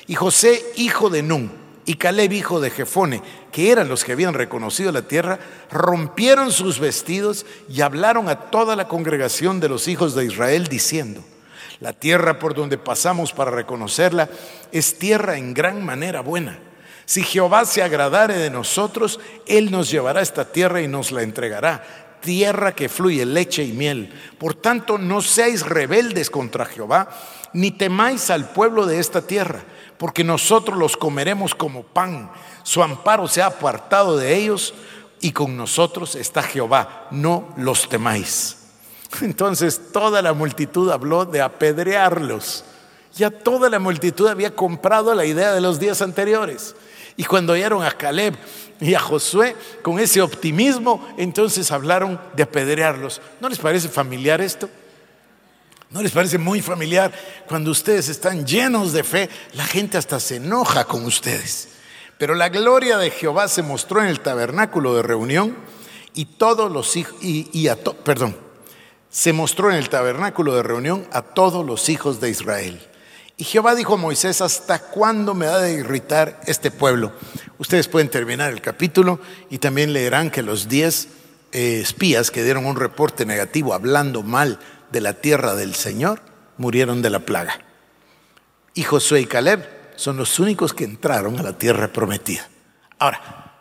y 0.06 0.14
José, 0.14 0.62
hijo 0.76 1.08
de 1.08 1.22
Nun, 1.22 1.50
y 1.86 1.94
Caleb, 1.94 2.30
hijo 2.32 2.60
de 2.60 2.68
Jefone, 2.68 3.22
que 3.50 3.72
eran 3.72 3.88
los 3.88 4.04
que 4.04 4.12
habían 4.12 4.34
reconocido 4.34 4.92
la 4.92 5.08
tierra, 5.08 5.38
rompieron 5.70 6.52
sus 6.52 6.78
vestidos 6.80 7.46
y 7.66 7.80
hablaron 7.80 8.28
a 8.28 8.50
toda 8.50 8.76
la 8.76 8.88
congregación 8.88 9.58
de 9.58 9.70
los 9.70 9.88
hijos 9.88 10.14
de 10.14 10.26
Israel, 10.26 10.66
diciendo, 10.66 11.24
la 11.80 11.94
tierra 11.94 12.38
por 12.38 12.52
donde 12.52 12.76
pasamos 12.76 13.32
para 13.32 13.50
reconocerla 13.50 14.28
es 14.70 14.98
tierra 14.98 15.38
en 15.38 15.54
gran 15.54 15.82
manera 15.82 16.20
buena. 16.20 16.58
Si 17.06 17.22
Jehová 17.22 17.64
se 17.64 17.82
agradare 17.82 18.36
de 18.36 18.50
nosotros, 18.50 19.18
Él 19.46 19.70
nos 19.70 19.90
llevará 19.90 20.20
esta 20.20 20.52
tierra 20.52 20.82
y 20.82 20.88
nos 20.88 21.10
la 21.10 21.22
entregará 21.22 22.09
tierra 22.20 22.74
que 22.74 22.88
fluye 22.88 23.24
leche 23.26 23.64
y 23.64 23.72
miel. 23.72 24.12
Por 24.38 24.54
tanto, 24.54 24.98
no 24.98 25.20
seáis 25.22 25.66
rebeldes 25.66 26.30
contra 26.30 26.64
Jehová, 26.64 27.08
ni 27.52 27.70
temáis 27.70 28.30
al 28.30 28.50
pueblo 28.50 28.86
de 28.86 29.00
esta 29.00 29.22
tierra, 29.22 29.64
porque 29.98 30.24
nosotros 30.24 30.78
los 30.78 30.96
comeremos 30.96 31.54
como 31.54 31.82
pan. 31.82 32.30
Su 32.62 32.82
amparo 32.82 33.26
se 33.28 33.42
ha 33.42 33.46
apartado 33.46 34.16
de 34.16 34.36
ellos 34.36 34.74
y 35.20 35.32
con 35.32 35.56
nosotros 35.56 36.14
está 36.14 36.42
Jehová, 36.42 37.08
no 37.10 37.48
los 37.56 37.88
temáis. 37.88 38.56
Entonces 39.20 39.92
toda 39.92 40.22
la 40.22 40.32
multitud 40.32 40.90
habló 40.90 41.24
de 41.24 41.40
apedrearlos. 41.40 42.64
Ya 43.16 43.30
toda 43.30 43.68
la 43.68 43.80
multitud 43.80 44.28
había 44.28 44.54
comprado 44.54 45.14
la 45.14 45.24
idea 45.24 45.52
de 45.52 45.60
los 45.60 45.80
días 45.80 46.00
anteriores. 46.00 46.76
Y 47.20 47.24
cuando 47.24 47.52
oyeron 47.52 47.82
a 47.84 47.90
Caleb 47.90 48.34
y 48.80 48.94
a 48.94 48.98
Josué 48.98 49.54
con 49.82 49.98
ese 49.98 50.22
optimismo, 50.22 51.06
entonces 51.18 51.70
hablaron 51.70 52.18
de 52.34 52.44
apedrearlos. 52.44 53.20
¿No 53.42 53.50
les 53.50 53.58
parece 53.58 53.90
familiar 53.90 54.40
esto? 54.40 54.70
¿No 55.90 56.00
les 56.00 56.12
parece 56.12 56.38
muy 56.38 56.62
familiar? 56.62 57.12
Cuando 57.46 57.72
ustedes 57.72 58.08
están 58.08 58.46
llenos 58.46 58.94
de 58.94 59.04
fe, 59.04 59.28
la 59.52 59.66
gente 59.66 59.98
hasta 59.98 60.18
se 60.18 60.36
enoja 60.36 60.86
con 60.86 61.04
ustedes. 61.04 61.68
Pero 62.16 62.34
la 62.34 62.48
gloria 62.48 62.96
de 62.96 63.10
Jehová 63.10 63.48
se 63.48 63.62
mostró 63.62 64.00
en 64.00 64.08
el 64.08 64.20
tabernáculo 64.20 64.94
de 64.94 65.02
reunión 65.02 65.58
y 66.14 66.24
todos 66.24 66.72
los 66.72 66.96
hijos, 66.96 67.16
y, 67.20 67.68
a 67.68 67.76
perdón, 67.76 68.34
se 69.10 69.34
mostró 69.34 69.70
en 69.70 69.76
el 69.76 69.90
tabernáculo 69.90 70.54
de 70.54 70.62
reunión 70.62 71.06
a 71.12 71.20
todos 71.20 71.66
los 71.66 71.90
hijos 71.90 72.18
de 72.18 72.30
Israel. 72.30 72.89
Y 73.40 73.44
Jehová 73.44 73.74
dijo 73.74 73.94
a 73.94 73.96
Moisés, 73.96 74.42
¿hasta 74.42 74.78
cuándo 74.78 75.32
me 75.32 75.46
ha 75.46 75.56
de 75.56 75.72
irritar 75.72 76.42
este 76.46 76.70
pueblo? 76.70 77.14
Ustedes 77.56 77.88
pueden 77.88 78.10
terminar 78.10 78.52
el 78.52 78.60
capítulo 78.60 79.18
y 79.48 79.56
también 79.56 79.94
leerán 79.94 80.30
que 80.30 80.42
los 80.42 80.68
diez 80.68 81.08
eh, 81.52 81.80
espías 81.80 82.30
que 82.30 82.44
dieron 82.44 82.66
un 82.66 82.76
reporte 82.76 83.24
negativo 83.24 83.72
hablando 83.72 84.22
mal 84.22 84.58
de 84.92 85.00
la 85.00 85.14
tierra 85.14 85.54
del 85.54 85.74
Señor, 85.74 86.20
murieron 86.58 87.00
de 87.00 87.08
la 87.08 87.20
plaga. 87.20 87.58
Y 88.74 88.82
Josué 88.82 89.22
y 89.22 89.24
Caleb 89.24 89.66
son 89.96 90.18
los 90.18 90.38
únicos 90.38 90.74
que 90.74 90.84
entraron 90.84 91.38
a 91.38 91.42
la 91.42 91.56
tierra 91.56 91.90
prometida. 91.90 92.46
Ahora, 92.98 93.54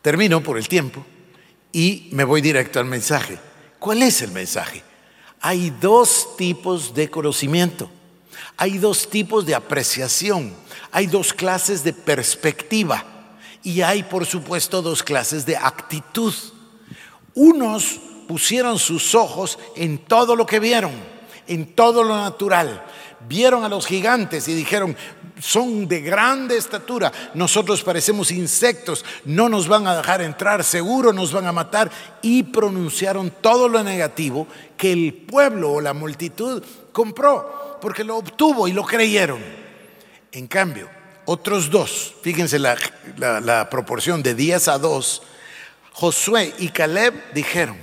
termino 0.00 0.44
por 0.44 0.58
el 0.58 0.68
tiempo 0.68 1.04
y 1.72 2.08
me 2.12 2.22
voy 2.22 2.40
directo 2.40 2.78
al 2.78 2.86
mensaje. 2.86 3.36
¿Cuál 3.80 4.04
es 4.04 4.22
el 4.22 4.30
mensaje? 4.30 4.84
Hay 5.40 5.70
dos 5.80 6.36
tipos 6.36 6.94
de 6.94 7.10
conocimiento. 7.10 7.90
Hay 8.56 8.78
dos 8.78 9.08
tipos 9.08 9.46
de 9.46 9.54
apreciación, 9.54 10.54
hay 10.90 11.06
dos 11.06 11.32
clases 11.32 11.82
de 11.82 11.92
perspectiva 11.92 13.04
y 13.62 13.82
hay, 13.82 14.02
por 14.02 14.26
supuesto, 14.26 14.82
dos 14.82 15.02
clases 15.02 15.46
de 15.46 15.56
actitud. 15.56 16.34
Unos 17.34 18.00
pusieron 18.28 18.78
sus 18.78 19.14
ojos 19.14 19.58
en 19.76 19.98
todo 19.98 20.36
lo 20.36 20.46
que 20.46 20.60
vieron, 20.60 20.92
en 21.46 21.74
todo 21.74 22.02
lo 22.02 22.16
natural. 22.16 22.84
Vieron 23.28 23.64
a 23.64 23.68
los 23.68 23.86
gigantes 23.86 24.48
y 24.48 24.54
dijeron, 24.54 24.96
son 25.40 25.88
de 25.88 26.00
grande 26.00 26.56
estatura, 26.56 27.10
nosotros 27.34 27.82
parecemos 27.82 28.30
insectos, 28.30 29.04
no 29.24 29.48
nos 29.48 29.66
van 29.66 29.86
a 29.86 29.96
dejar 29.96 30.22
entrar, 30.22 30.62
seguro 30.62 31.12
nos 31.12 31.32
van 31.32 31.46
a 31.46 31.52
matar. 31.52 31.90
Y 32.22 32.44
pronunciaron 32.44 33.32
todo 33.40 33.68
lo 33.68 33.82
negativo 33.82 34.46
que 34.76 34.92
el 34.92 35.14
pueblo 35.14 35.72
o 35.72 35.80
la 35.80 35.94
multitud 35.94 36.62
compró 36.92 37.78
porque 37.82 38.04
lo 38.04 38.16
obtuvo 38.16 38.68
y 38.68 38.72
lo 38.72 38.84
creyeron. 38.84 39.42
En 40.30 40.46
cambio, 40.46 40.88
otros 41.24 41.68
dos, 41.68 42.14
fíjense 42.22 42.58
la, 42.58 43.68
proporción 43.68 44.22
de 44.22 44.34
10 44.36 44.68
a 44.68 44.78
2, 44.78 45.22
Josué 45.92 46.54
y 46.58 46.68
Caleb 46.68 47.32
dijeron, 47.34 47.76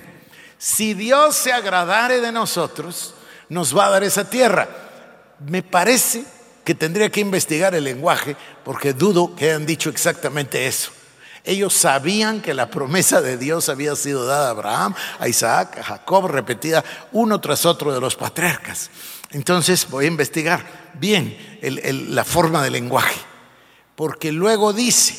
si 0.57 0.93
Dios 0.93 1.35
se 1.35 1.51
agradare 1.51 2.21
de 2.21 2.31
nosotros, 2.31 3.13
nos 3.49 3.77
va 3.77 3.87
a 3.87 3.89
dar 3.89 4.03
esa 4.03 4.29
tierra. 4.29 4.88
Me 5.39 5.63
parece 5.63 6.23
que 6.63 6.75
tendría 6.75 7.09
que 7.09 7.21
investigar 7.21 7.73
el 7.73 7.83
lenguaje 7.83 8.35
porque 8.63 8.93
dudo 8.93 9.35
que 9.35 9.45
hayan 9.45 9.65
dicho 9.65 9.89
exactamente 9.89 10.67
eso. 10.67 10.91
Ellos 11.43 11.73
sabían 11.73 12.41
que 12.41 12.53
la 12.53 12.69
promesa 12.69 13.21
de 13.21 13.37
Dios 13.37 13.69
había 13.69 13.95
sido 13.95 14.25
dada 14.25 14.47
a 14.47 14.51
Abraham, 14.51 14.93
a 15.19 15.27
Isaac, 15.27 15.77
a 15.79 15.83
Jacob, 15.83 16.27
repetida 16.27 16.83
uno 17.11 17.39
tras 17.39 17.65
otro 17.65 17.93
de 17.93 17.99
los 17.99 18.15
patriarcas. 18.15 18.91
Entonces 19.31 19.89
voy 19.89 20.05
a 20.05 20.09
investigar 20.09 20.63
bien 20.95 21.37
la 21.61 22.23
forma 22.25 22.61
del 22.63 22.73
lenguaje, 22.73 23.19
porque 23.95 24.31
luego 24.31 24.73
dice, 24.73 25.17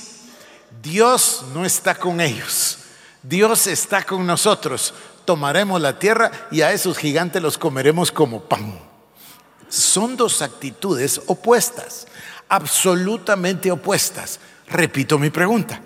Dios 0.83 1.45
no 1.55 1.65
está 1.65 1.95
con 1.95 2.21
ellos, 2.21 2.79
Dios 3.23 3.67
está 3.67 4.05
con 4.05 4.27
nosotros, 4.27 4.95
tomaremos 5.25 5.81
la 5.81 5.99
tierra 5.99 6.31
y 6.51 6.63
a 6.63 6.73
esos 6.73 6.99
gigantes 6.99 7.43
los 7.43 7.57
comeremos 7.57 8.13
como 8.13 8.43
pan. 8.43 8.90
Son 9.71 10.17
dos 10.17 10.43
actitudes 10.43 11.21
opuestas, 11.27 12.07
absolutamente 12.49 13.71
opuestas. 13.71 14.41
Repito 14.69 15.19
mi 15.19 15.31
pregunta. 15.31 15.81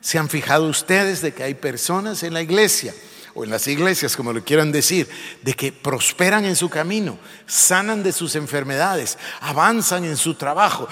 ¿Se 0.00 0.18
han 0.18 0.28
fijado 0.28 0.68
ustedes 0.68 1.20
de 1.20 1.34
que 1.34 1.42
hay 1.42 1.54
personas 1.54 2.22
en 2.22 2.32
la 2.32 2.42
iglesia 2.42 2.94
o 3.34 3.42
en 3.42 3.50
las 3.50 3.66
iglesias, 3.66 4.16
como 4.16 4.32
lo 4.32 4.44
quieran 4.44 4.70
decir, 4.70 5.08
de 5.42 5.54
que 5.54 5.72
prosperan 5.72 6.44
en 6.44 6.54
su 6.54 6.68
camino, 6.68 7.18
sanan 7.46 8.04
de 8.04 8.12
sus 8.12 8.36
enfermedades, 8.36 9.18
avanzan 9.40 10.04
en 10.04 10.16
su 10.16 10.34
trabajo, 10.34 10.86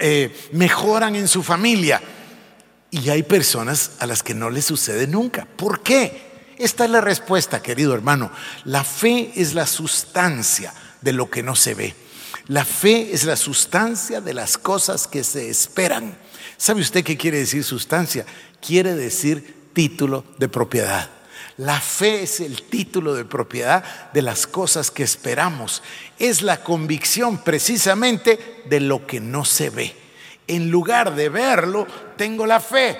eh, 0.00 0.48
mejoran 0.52 1.16
en 1.16 1.28
su 1.28 1.42
familia? 1.42 2.00
Y 2.90 3.10
hay 3.10 3.22
personas 3.24 3.92
a 3.98 4.06
las 4.06 4.22
que 4.22 4.32
no 4.32 4.48
les 4.48 4.64
sucede 4.64 5.06
nunca. 5.06 5.46
¿Por 5.56 5.82
qué? 5.82 6.54
Esta 6.56 6.86
es 6.86 6.90
la 6.90 7.02
respuesta, 7.02 7.60
querido 7.60 7.92
hermano. 7.92 8.32
La 8.64 8.84
fe 8.84 9.32
es 9.36 9.52
la 9.52 9.66
sustancia 9.66 10.72
de 11.00 11.12
lo 11.12 11.30
que 11.30 11.42
no 11.42 11.56
se 11.56 11.74
ve. 11.74 11.94
La 12.48 12.64
fe 12.64 13.12
es 13.12 13.24
la 13.24 13.36
sustancia 13.36 14.20
de 14.20 14.32
las 14.34 14.56
cosas 14.56 15.06
que 15.06 15.22
se 15.22 15.50
esperan. 15.50 16.16
¿Sabe 16.56 16.80
usted 16.80 17.04
qué 17.04 17.16
quiere 17.16 17.38
decir 17.38 17.62
sustancia? 17.62 18.24
Quiere 18.60 18.94
decir 18.94 19.70
título 19.72 20.24
de 20.38 20.48
propiedad. 20.48 21.10
La 21.58 21.80
fe 21.80 22.22
es 22.22 22.40
el 22.40 22.62
título 22.62 23.14
de 23.14 23.24
propiedad 23.24 24.12
de 24.12 24.22
las 24.22 24.46
cosas 24.46 24.90
que 24.90 25.02
esperamos. 25.02 25.82
Es 26.18 26.42
la 26.42 26.62
convicción 26.62 27.38
precisamente 27.38 28.62
de 28.68 28.80
lo 28.80 29.06
que 29.06 29.20
no 29.20 29.44
se 29.44 29.68
ve. 29.70 29.94
En 30.46 30.70
lugar 30.70 31.14
de 31.14 31.28
verlo, 31.28 31.86
tengo 32.16 32.46
la 32.46 32.60
fe. 32.60 32.98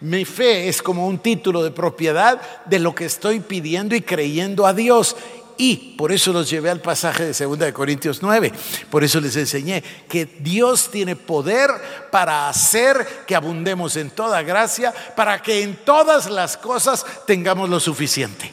Mi 0.00 0.24
fe 0.24 0.68
es 0.68 0.82
como 0.82 1.06
un 1.06 1.20
título 1.20 1.62
de 1.62 1.70
propiedad 1.70 2.40
de 2.66 2.80
lo 2.80 2.92
que 2.92 3.04
estoy 3.04 3.38
pidiendo 3.38 3.94
y 3.94 4.02
creyendo 4.02 4.66
a 4.66 4.74
Dios. 4.74 5.16
Y 5.62 5.76
por 5.96 6.10
eso 6.10 6.32
los 6.32 6.50
llevé 6.50 6.70
al 6.70 6.80
pasaje 6.80 7.26
de 7.26 7.32
2 7.32 7.56
de 7.56 7.72
Corintios 7.72 8.20
9. 8.20 8.50
Por 8.90 9.04
eso 9.04 9.20
les 9.20 9.36
enseñé 9.36 9.80
que 10.08 10.26
Dios 10.26 10.90
tiene 10.90 11.14
poder 11.14 11.70
para 12.10 12.48
hacer 12.48 13.22
que 13.28 13.36
abundemos 13.36 13.94
en 13.94 14.10
toda 14.10 14.42
gracia, 14.42 14.92
para 15.14 15.40
que 15.40 15.62
en 15.62 15.76
todas 15.84 16.28
las 16.28 16.56
cosas 16.56 17.06
tengamos 17.28 17.70
lo 17.70 17.78
suficiente. 17.78 18.52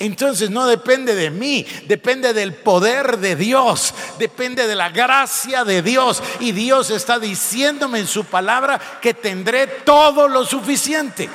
Entonces 0.00 0.50
no 0.50 0.66
depende 0.66 1.14
de 1.14 1.30
mí, 1.30 1.64
depende 1.86 2.34
del 2.34 2.52
poder 2.56 3.16
de 3.16 3.34
Dios, 3.34 3.94
depende 4.18 4.66
de 4.66 4.74
la 4.74 4.90
gracia 4.90 5.64
de 5.64 5.80
Dios. 5.80 6.22
Y 6.40 6.52
Dios 6.52 6.90
está 6.90 7.18
diciéndome 7.18 8.00
en 8.00 8.06
su 8.06 8.26
palabra 8.26 8.78
que 9.00 9.14
tendré 9.14 9.66
todo 9.66 10.28
lo 10.28 10.44
suficiente. 10.44 11.30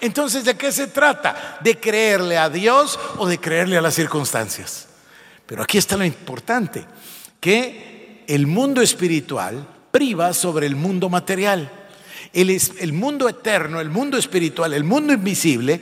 Entonces, 0.00 0.44
¿de 0.44 0.56
qué 0.56 0.70
se 0.72 0.86
trata? 0.86 1.58
¿De 1.60 1.78
creerle 1.78 2.38
a 2.38 2.48
Dios 2.48 2.98
o 3.16 3.26
de 3.26 3.38
creerle 3.38 3.76
a 3.76 3.82
las 3.82 3.94
circunstancias? 3.94 4.86
Pero 5.46 5.62
aquí 5.62 5.78
está 5.78 5.96
lo 5.96 6.04
importante, 6.04 6.84
que 7.40 8.24
el 8.26 8.46
mundo 8.46 8.82
espiritual 8.82 9.66
priva 9.90 10.32
sobre 10.34 10.66
el 10.66 10.76
mundo 10.76 11.08
material. 11.08 11.72
El, 12.32 12.50
el 12.50 12.92
mundo 12.92 13.28
eterno, 13.28 13.80
el 13.80 13.88
mundo 13.88 14.18
espiritual, 14.18 14.74
el 14.74 14.84
mundo 14.84 15.12
invisible 15.12 15.80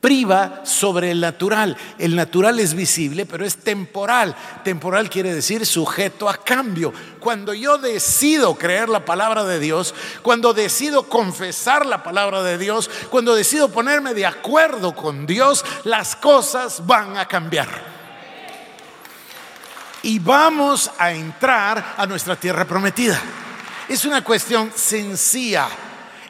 priva 0.00 0.62
sobre 0.64 1.10
el 1.10 1.20
natural. 1.20 1.76
El 1.98 2.14
natural 2.14 2.58
es 2.60 2.74
visible, 2.74 3.26
pero 3.26 3.44
es 3.44 3.56
temporal. 3.56 4.34
Temporal 4.62 5.10
quiere 5.10 5.34
decir 5.34 5.66
sujeto 5.66 6.28
a 6.28 6.36
cambio. 6.36 6.92
Cuando 7.18 7.52
yo 7.52 7.78
decido 7.78 8.54
creer 8.54 8.88
la 8.88 9.04
palabra 9.04 9.44
de 9.44 9.58
Dios, 9.58 9.94
cuando 10.22 10.54
decido 10.54 11.04
confesar 11.04 11.84
la 11.86 12.02
palabra 12.02 12.42
de 12.42 12.58
Dios, 12.58 12.90
cuando 13.10 13.34
decido 13.34 13.70
ponerme 13.70 14.14
de 14.14 14.26
acuerdo 14.26 14.94
con 14.94 15.26
Dios, 15.26 15.64
las 15.84 16.14
cosas 16.16 16.86
van 16.86 17.16
a 17.16 17.26
cambiar. 17.26 17.98
Y 20.02 20.20
vamos 20.20 20.90
a 20.96 21.12
entrar 21.12 21.94
a 21.96 22.06
nuestra 22.06 22.36
tierra 22.36 22.64
prometida. 22.64 23.20
Es 23.88 24.04
una 24.04 24.22
cuestión 24.22 24.70
sencilla 24.74 25.68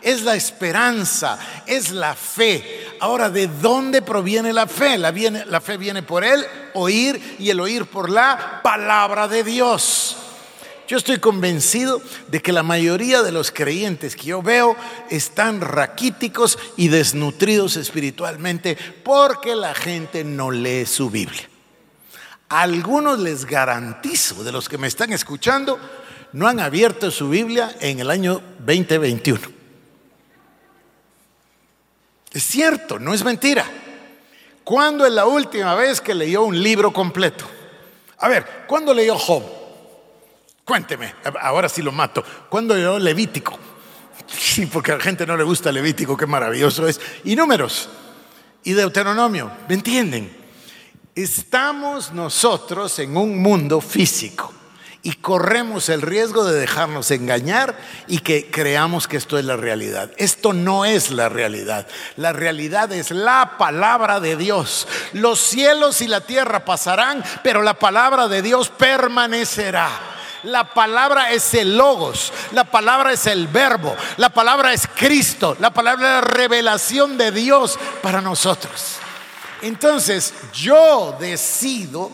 es 0.08 0.22
la 0.22 0.34
esperanza, 0.34 1.38
es 1.66 1.90
la 1.90 2.14
fe. 2.14 2.86
Ahora, 3.00 3.28
¿de 3.28 3.46
dónde 3.46 4.00
proviene 4.00 4.54
la 4.54 4.66
fe? 4.66 4.96
La, 4.96 5.12
fe 5.60 5.76
viene 5.76 6.02
por 6.02 6.24
el 6.24 6.46
oír 6.74 7.36
y 7.38 7.50
el 7.50 7.60
oír 7.60 7.84
por 7.84 8.08
la 8.08 8.60
palabra 8.62 9.28
de 9.28 9.44
Dios. 9.44 10.16
Yo 10.88 10.96
estoy 10.96 11.18
convencido 11.18 12.00
de 12.28 12.40
que 12.40 12.54
la 12.54 12.62
mayoría 12.62 13.22
de 13.22 13.32
los 13.32 13.50
creyentes 13.50 14.16
que 14.16 14.28
yo 14.28 14.40
veo 14.40 14.74
están 15.10 15.60
raquíticos 15.60 16.58
y 16.78 16.88
desnutridos 16.88 17.76
espiritualmente 17.76 18.78
porque 19.04 19.54
la 19.54 19.74
gente 19.74 20.24
no 20.24 20.50
lee 20.50 20.86
su 20.86 21.10
Biblia. 21.10 21.50
Algunos 22.48 23.18
les 23.18 23.44
garantizo, 23.44 24.42
de 24.42 24.52
los 24.52 24.70
que 24.70 24.78
me 24.78 24.86
están 24.86 25.12
escuchando, 25.12 25.78
no 26.32 26.48
han 26.48 26.60
abierto 26.60 27.10
su 27.10 27.28
Biblia 27.28 27.76
en 27.80 28.00
el 28.00 28.08
año 28.08 28.40
2021. 28.60 29.57
Es 32.32 32.44
cierto, 32.44 32.98
no 32.98 33.14
es 33.14 33.24
mentira. 33.24 33.64
¿Cuándo 34.64 35.06
es 35.06 35.12
la 35.12 35.26
última 35.26 35.74
vez 35.74 36.00
que 36.00 36.14
leyó 36.14 36.42
un 36.42 36.62
libro 36.62 36.92
completo? 36.92 37.46
A 38.18 38.28
ver, 38.28 38.64
¿cuándo 38.66 38.92
leyó 38.92 39.16
Job? 39.16 39.42
Cuénteme, 40.64 41.14
ahora 41.40 41.68
sí 41.68 41.80
lo 41.80 41.92
mato. 41.92 42.22
¿Cuándo 42.48 42.74
leyó 42.74 42.98
Levítico? 42.98 43.58
Sí, 44.28 44.66
porque 44.66 44.92
a 44.92 44.96
la 44.96 45.02
gente 45.02 45.24
no 45.24 45.38
le 45.38 45.44
gusta 45.44 45.72
Levítico, 45.72 46.14
qué 46.14 46.26
maravilloso 46.26 46.86
es. 46.86 47.00
Y 47.24 47.34
números, 47.34 47.88
y 48.62 48.74
Deuteronomio, 48.74 49.50
¿me 49.66 49.74
entienden? 49.74 50.36
Estamos 51.14 52.12
nosotros 52.12 52.98
en 52.98 53.16
un 53.16 53.40
mundo 53.40 53.80
físico 53.80 54.52
y 55.02 55.12
corremos 55.12 55.88
el 55.88 56.02
riesgo 56.02 56.44
de 56.44 56.58
dejarnos 56.58 57.10
engañar 57.10 57.76
y 58.08 58.18
que 58.18 58.50
creamos 58.50 59.06
que 59.06 59.16
esto 59.16 59.38
es 59.38 59.44
la 59.44 59.56
realidad. 59.56 60.10
Esto 60.16 60.52
no 60.52 60.84
es 60.84 61.10
la 61.10 61.28
realidad. 61.28 61.86
La 62.16 62.32
realidad 62.32 62.92
es 62.92 63.10
la 63.12 63.56
palabra 63.58 64.18
de 64.20 64.36
Dios. 64.36 64.88
Los 65.12 65.38
cielos 65.38 66.00
y 66.00 66.08
la 66.08 66.22
tierra 66.22 66.64
pasarán, 66.64 67.22
pero 67.44 67.62
la 67.62 67.74
palabra 67.74 68.26
de 68.28 68.42
Dios 68.42 68.70
permanecerá. 68.70 69.88
La 70.44 70.72
palabra 70.72 71.32
es 71.32 71.52
el 71.54 71.76
logos, 71.76 72.32
la 72.52 72.64
palabra 72.64 73.12
es 73.12 73.26
el 73.26 73.48
verbo, 73.48 73.96
la 74.18 74.28
palabra 74.28 74.72
es 74.72 74.86
Cristo, 74.94 75.56
la 75.58 75.70
palabra 75.70 76.18
es 76.18 76.24
la 76.24 76.30
revelación 76.30 77.18
de 77.18 77.32
Dios 77.32 77.76
para 78.02 78.20
nosotros. 78.20 78.98
Entonces 79.62 80.32
yo 80.52 81.16
decido 81.18 82.12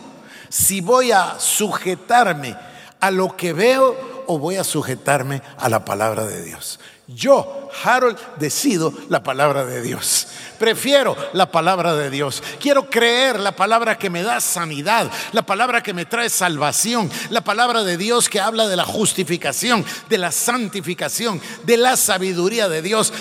si 0.49 0.81
voy 0.81 1.11
a 1.11 1.39
sujetarme 1.39 2.55
a 2.99 3.11
lo 3.11 3.35
que 3.35 3.53
veo 3.53 4.23
o 4.27 4.39
voy 4.39 4.55
a 4.55 4.63
sujetarme 4.63 5.41
a 5.57 5.69
la 5.69 5.85
palabra 5.85 6.25
de 6.25 6.43
Dios. 6.43 6.79
Yo, 7.07 7.69
Harold, 7.83 8.17
decido 8.37 8.91
la 9.09 9.21
palabra 9.21 9.63
de 9.63 9.81
Dios. 9.83 10.27
Prefiero 10.57 11.15
la 11.33 11.51
palabra 11.51 11.95
de 11.95 12.09
Dios. 12.09 12.41
Quiero 12.59 12.89
creer 12.89 13.39
la 13.39 13.55
palabra 13.55 13.97
que 13.97 14.09
me 14.09 14.23
da 14.23 14.41
sanidad, 14.41 15.11
la 15.31 15.45
palabra 15.45 15.83
que 15.83 15.93
me 15.93 16.05
trae 16.05 16.29
salvación, 16.29 17.11
la 17.29 17.41
palabra 17.41 17.83
de 17.83 17.97
Dios 17.97 18.27
que 18.27 18.39
habla 18.39 18.67
de 18.67 18.75
la 18.75 18.85
justificación, 18.85 19.85
de 20.09 20.17
la 20.17 20.31
santificación, 20.31 21.39
de 21.63 21.77
la 21.77 21.95
sabiduría 21.95 22.69
de 22.69 22.81
Dios. 22.81 23.13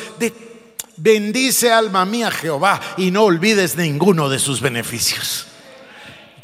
Bendice 0.96 1.70
alma 1.70 2.06
mía 2.06 2.30
Jehová 2.30 2.80
y 2.96 3.10
no 3.10 3.24
olvides 3.24 3.76
ninguno 3.76 4.30
de 4.30 4.38
sus 4.38 4.62
beneficios. 4.62 5.48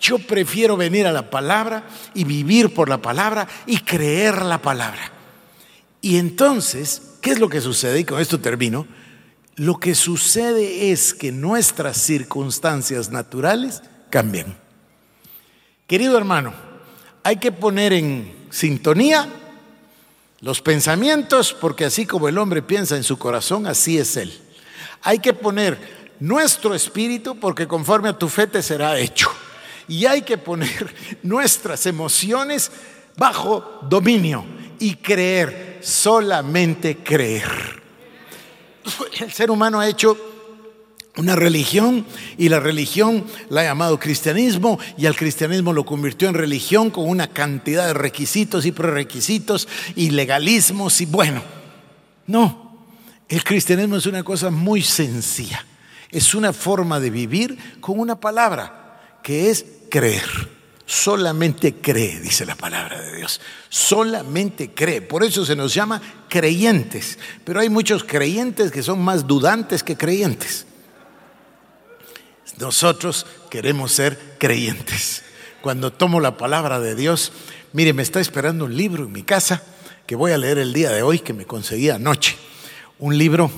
Yo 0.01 0.19
prefiero 0.19 0.77
venir 0.77 1.07
a 1.07 1.13
la 1.13 1.29
palabra 1.29 1.85
y 2.15 2.25
vivir 2.25 2.73
por 2.73 2.89
la 2.89 3.03
palabra 3.03 3.47
y 3.67 3.79
creer 3.81 4.43
la 4.43 4.63
palabra. 4.63 5.13
Y 6.01 6.17
entonces, 6.17 7.17
¿qué 7.21 7.33
es 7.33 7.39
lo 7.39 7.51
que 7.51 7.61
sucede? 7.61 8.01
Y 8.01 8.05
con 8.05 8.19
esto 8.19 8.41
termino. 8.41 8.87
Lo 9.57 9.79
que 9.79 9.95
sucede 9.95 10.91
es 10.91 11.13
que 11.13 11.33
nuestras 11.33 11.99
circunstancias 11.99 13.11
naturales 13.11 13.83
cambian. 14.09 14.57
Querido 15.87 16.17
hermano, 16.17 16.55
hay 17.23 17.37
que 17.37 17.53
poner 17.53 17.93
en 17.93 18.47
sintonía 18.49 19.29
los 20.41 20.63
pensamientos, 20.63 21.53
porque 21.53 21.85
así 21.85 22.07
como 22.07 22.27
el 22.27 22.39
hombre 22.39 22.63
piensa 22.63 22.97
en 22.97 23.05
su 23.05 23.19
corazón, 23.19 23.67
así 23.67 23.99
es 23.99 24.17
él. 24.17 24.33
Hay 25.03 25.19
que 25.19 25.35
poner 25.35 25.79
nuestro 26.21 26.75
espíritu, 26.75 27.39
porque 27.39 27.69
conforme 27.69 28.09
a 28.09 28.19
tu 28.19 28.31
fe 28.31 28.47
te 28.47 28.63
será 28.63 28.99
hecho 28.99 29.31
y 29.90 30.07
hay 30.07 30.22
que 30.22 30.38
poner 30.38 30.94
nuestras 31.24 31.85
emociones 31.85 32.70
bajo 33.16 33.81
dominio 33.83 34.44
y 34.79 34.94
creer, 34.94 35.81
solamente 35.83 36.98
creer. 36.98 37.83
el 39.18 39.33
ser 39.33 39.50
humano 39.50 39.81
ha 39.81 39.88
hecho 39.88 40.16
una 41.16 41.35
religión 41.35 42.07
y 42.38 42.48
la 42.48 42.61
religión 42.61 43.24
la 43.48 43.62
ha 43.62 43.64
llamado 43.64 43.98
cristianismo 43.98 44.79
y 44.96 45.07
al 45.07 45.16
cristianismo 45.16 45.72
lo 45.72 45.85
convirtió 45.85 46.29
en 46.29 46.35
religión 46.35 46.90
con 46.90 47.09
una 47.09 47.26
cantidad 47.26 47.88
de 47.88 47.94
requisitos 47.94 48.64
y 48.66 48.72
prerequisitos 48.72 49.66
y 49.96 50.11
legalismos 50.11 51.00
y 51.00 51.07
bueno, 51.07 51.42
no, 52.29 52.87
el 53.29 53.42
cristianismo 53.42 53.96
es 53.96 54.07
una 54.07 54.22
cosa 54.22 54.50
muy 54.50 54.83
sencilla, 54.83 55.66
es 56.11 56.33
una 56.33 56.53
forma 56.53 57.00
de 57.00 57.11
vivir 57.11 57.59
con 57.81 57.98
una 57.98 58.18
palabra 58.18 59.18
que 59.22 59.50
es 59.50 59.64
creer. 59.90 60.24
Solamente 60.87 61.76
cree, 61.76 62.18
dice 62.18 62.46
la 62.46 62.57
palabra 62.57 63.00
de 63.00 63.16
Dios. 63.16 63.40
Solamente 63.68 64.72
cree. 64.72 65.03
Por 65.03 65.22
eso 65.22 65.44
se 65.44 65.55
nos 65.55 65.74
llama 65.74 66.00
creyentes. 66.29 67.18
Pero 67.44 67.61
hay 67.61 67.68
muchos 67.68 68.03
creyentes 68.03 68.72
que 68.72 68.83
son 68.83 69.00
más 69.00 69.26
dudantes 69.26 69.85
que 69.85 69.96
creyentes. 69.96 70.66
Nosotros 72.59 73.26
queremos 73.50 73.92
ser 73.92 74.18
creyentes. 74.38 75.22
Cuando 75.61 75.92
tomo 75.92 76.20
la 76.20 76.37
palabra 76.37 76.81
de 76.81 76.94
Dios, 76.94 77.33
mire, 77.72 77.92
me 77.92 78.03
está 78.03 78.20
esperando 78.20 78.64
un 78.64 78.76
libro 78.76 79.05
en 79.05 79.12
mi 79.12 79.22
casa 79.22 79.62
que 80.07 80.16
voy 80.16 80.33
a 80.33 80.38
leer 80.38 80.59
el 80.59 80.72
día 80.72 80.90
de 80.90 81.03
hoy 81.03 81.20
que 81.20 81.33
me 81.33 81.46
conseguí 81.46 81.90
anoche. 81.90 82.37
Un 82.98 83.16
libro 83.16 83.50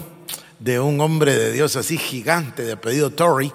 de 0.58 0.78
un 0.80 1.00
hombre 1.00 1.34
de 1.34 1.50
Dios 1.50 1.76
así 1.76 1.96
gigante 1.96 2.62
de 2.62 2.72
apellido 2.72 3.10
Torrey, 3.10 3.52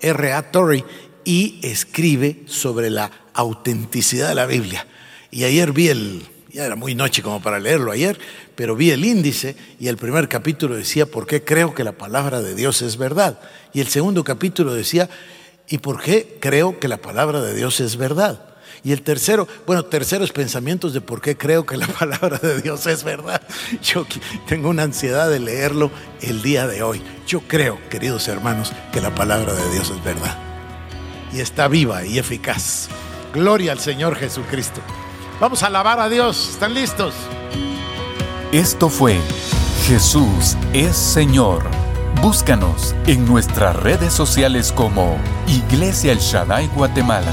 R.A. 0.00 0.50
Torrey, 0.50 0.84
y 1.24 1.58
escribe 1.62 2.42
sobre 2.46 2.90
la 2.90 3.10
autenticidad 3.34 4.28
de 4.28 4.34
la 4.34 4.46
Biblia. 4.46 4.86
Y 5.30 5.44
ayer 5.44 5.72
vi 5.72 5.88
el, 5.88 6.22
ya 6.52 6.64
era 6.64 6.76
muy 6.76 6.94
noche 6.94 7.22
como 7.22 7.40
para 7.40 7.58
leerlo 7.58 7.92
ayer, 7.92 8.18
pero 8.54 8.76
vi 8.76 8.90
el 8.90 9.04
índice 9.04 9.56
y 9.78 9.88
el 9.88 9.96
primer 9.96 10.28
capítulo 10.28 10.76
decía, 10.76 11.06
¿por 11.06 11.26
qué 11.26 11.44
creo 11.44 11.74
que 11.74 11.84
la 11.84 11.92
palabra 11.92 12.42
de 12.42 12.54
Dios 12.54 12.82
es 12.82 12.96
verdad? 12.96 13.40
Y 13.72 13.80
el 13.80 13.88
segundo 13.88 14.24
capítulo 14.24 14.74
decía, 14.74 15.08
¿y 15.68 15.78
por 15.78 16.02
qué 16.02 16.38
creo 16.40 16.78
que 16.78 16.88
la 16.88 16.98
palabra 16.98 17.40
de 17.40 17.54
Dios 17.54 17.80
es 17.80 17.96
verdad? 17.96 18.46
Y 18.82 18.92
el 18.92 19.02
tercero, 19.02 19.46
bueno, 19.66 19.84
terceros 19.84 20.32
pensamientos 20.32 20.94
de 20.94 21.00
por 21.00 21.20
qué 21.20 21.36
creo 21.36 21.66
que 21.66 21.76
la 21.76 21.86
palabra 21.98 22.38
de 22.38 22.60
Dios 22.60 22.86
es 22.86 23.04
verdad. 23.04 23.42
Yo 23.82 24.06
tengo 24.48 24.70
una 24.70 24.84
ansiedad 24.84 25.30
de 25.30 25.40
leerlo 25.40 25.90
el 26.22 26.42
día 26.42 26.66
de 26.66 26.82
hoy. 26.82 27.02
Yo 27.26 27.40
creo, 27.40 27.78
queridos 27.90 28.26
hermanos, 28.28 28.72
que 28.92 29.00
la 29.00 29.14
palabra 29.14 29.54
de 29.54 29.70
Dios 29.70 29.90
es 29.90 30.02
verdad. 30.02 30.49
Y 31.32 31.40
está 31.40 31.68
viva 31.68 32.04
y 32.04 32.18
eficaz. 32.18 32.88
Gloria 33.32 33.72
al 33.72 33.78
Señor 33.78 34.16
Jesucristo. 34.16 34.80
Vamos 35.40 35.62
a 35.62 35.68
alabar 35.68 36.00
a 36.00 36.08
Dios. 36.08 36.50
¿Están 36.50 36.74
listos? 36.74 37.14
Esto 38.52 38.88
fue 38.88 39.18
Jesús 39.86 40.56
es 40.72 40.96
Señor. 40.96 41.62
Búscanos 42.20 42.94
en 43.06 43.26
nuestras 43.26 43.74
redes 43.74 44.12
sociales 44.12 44.72
como 44.72 45.16
Iglesia 45.46 46.12
El 46.12 46.18
Shaddai 46.18 46.68
Guatemala. 46.68 47.32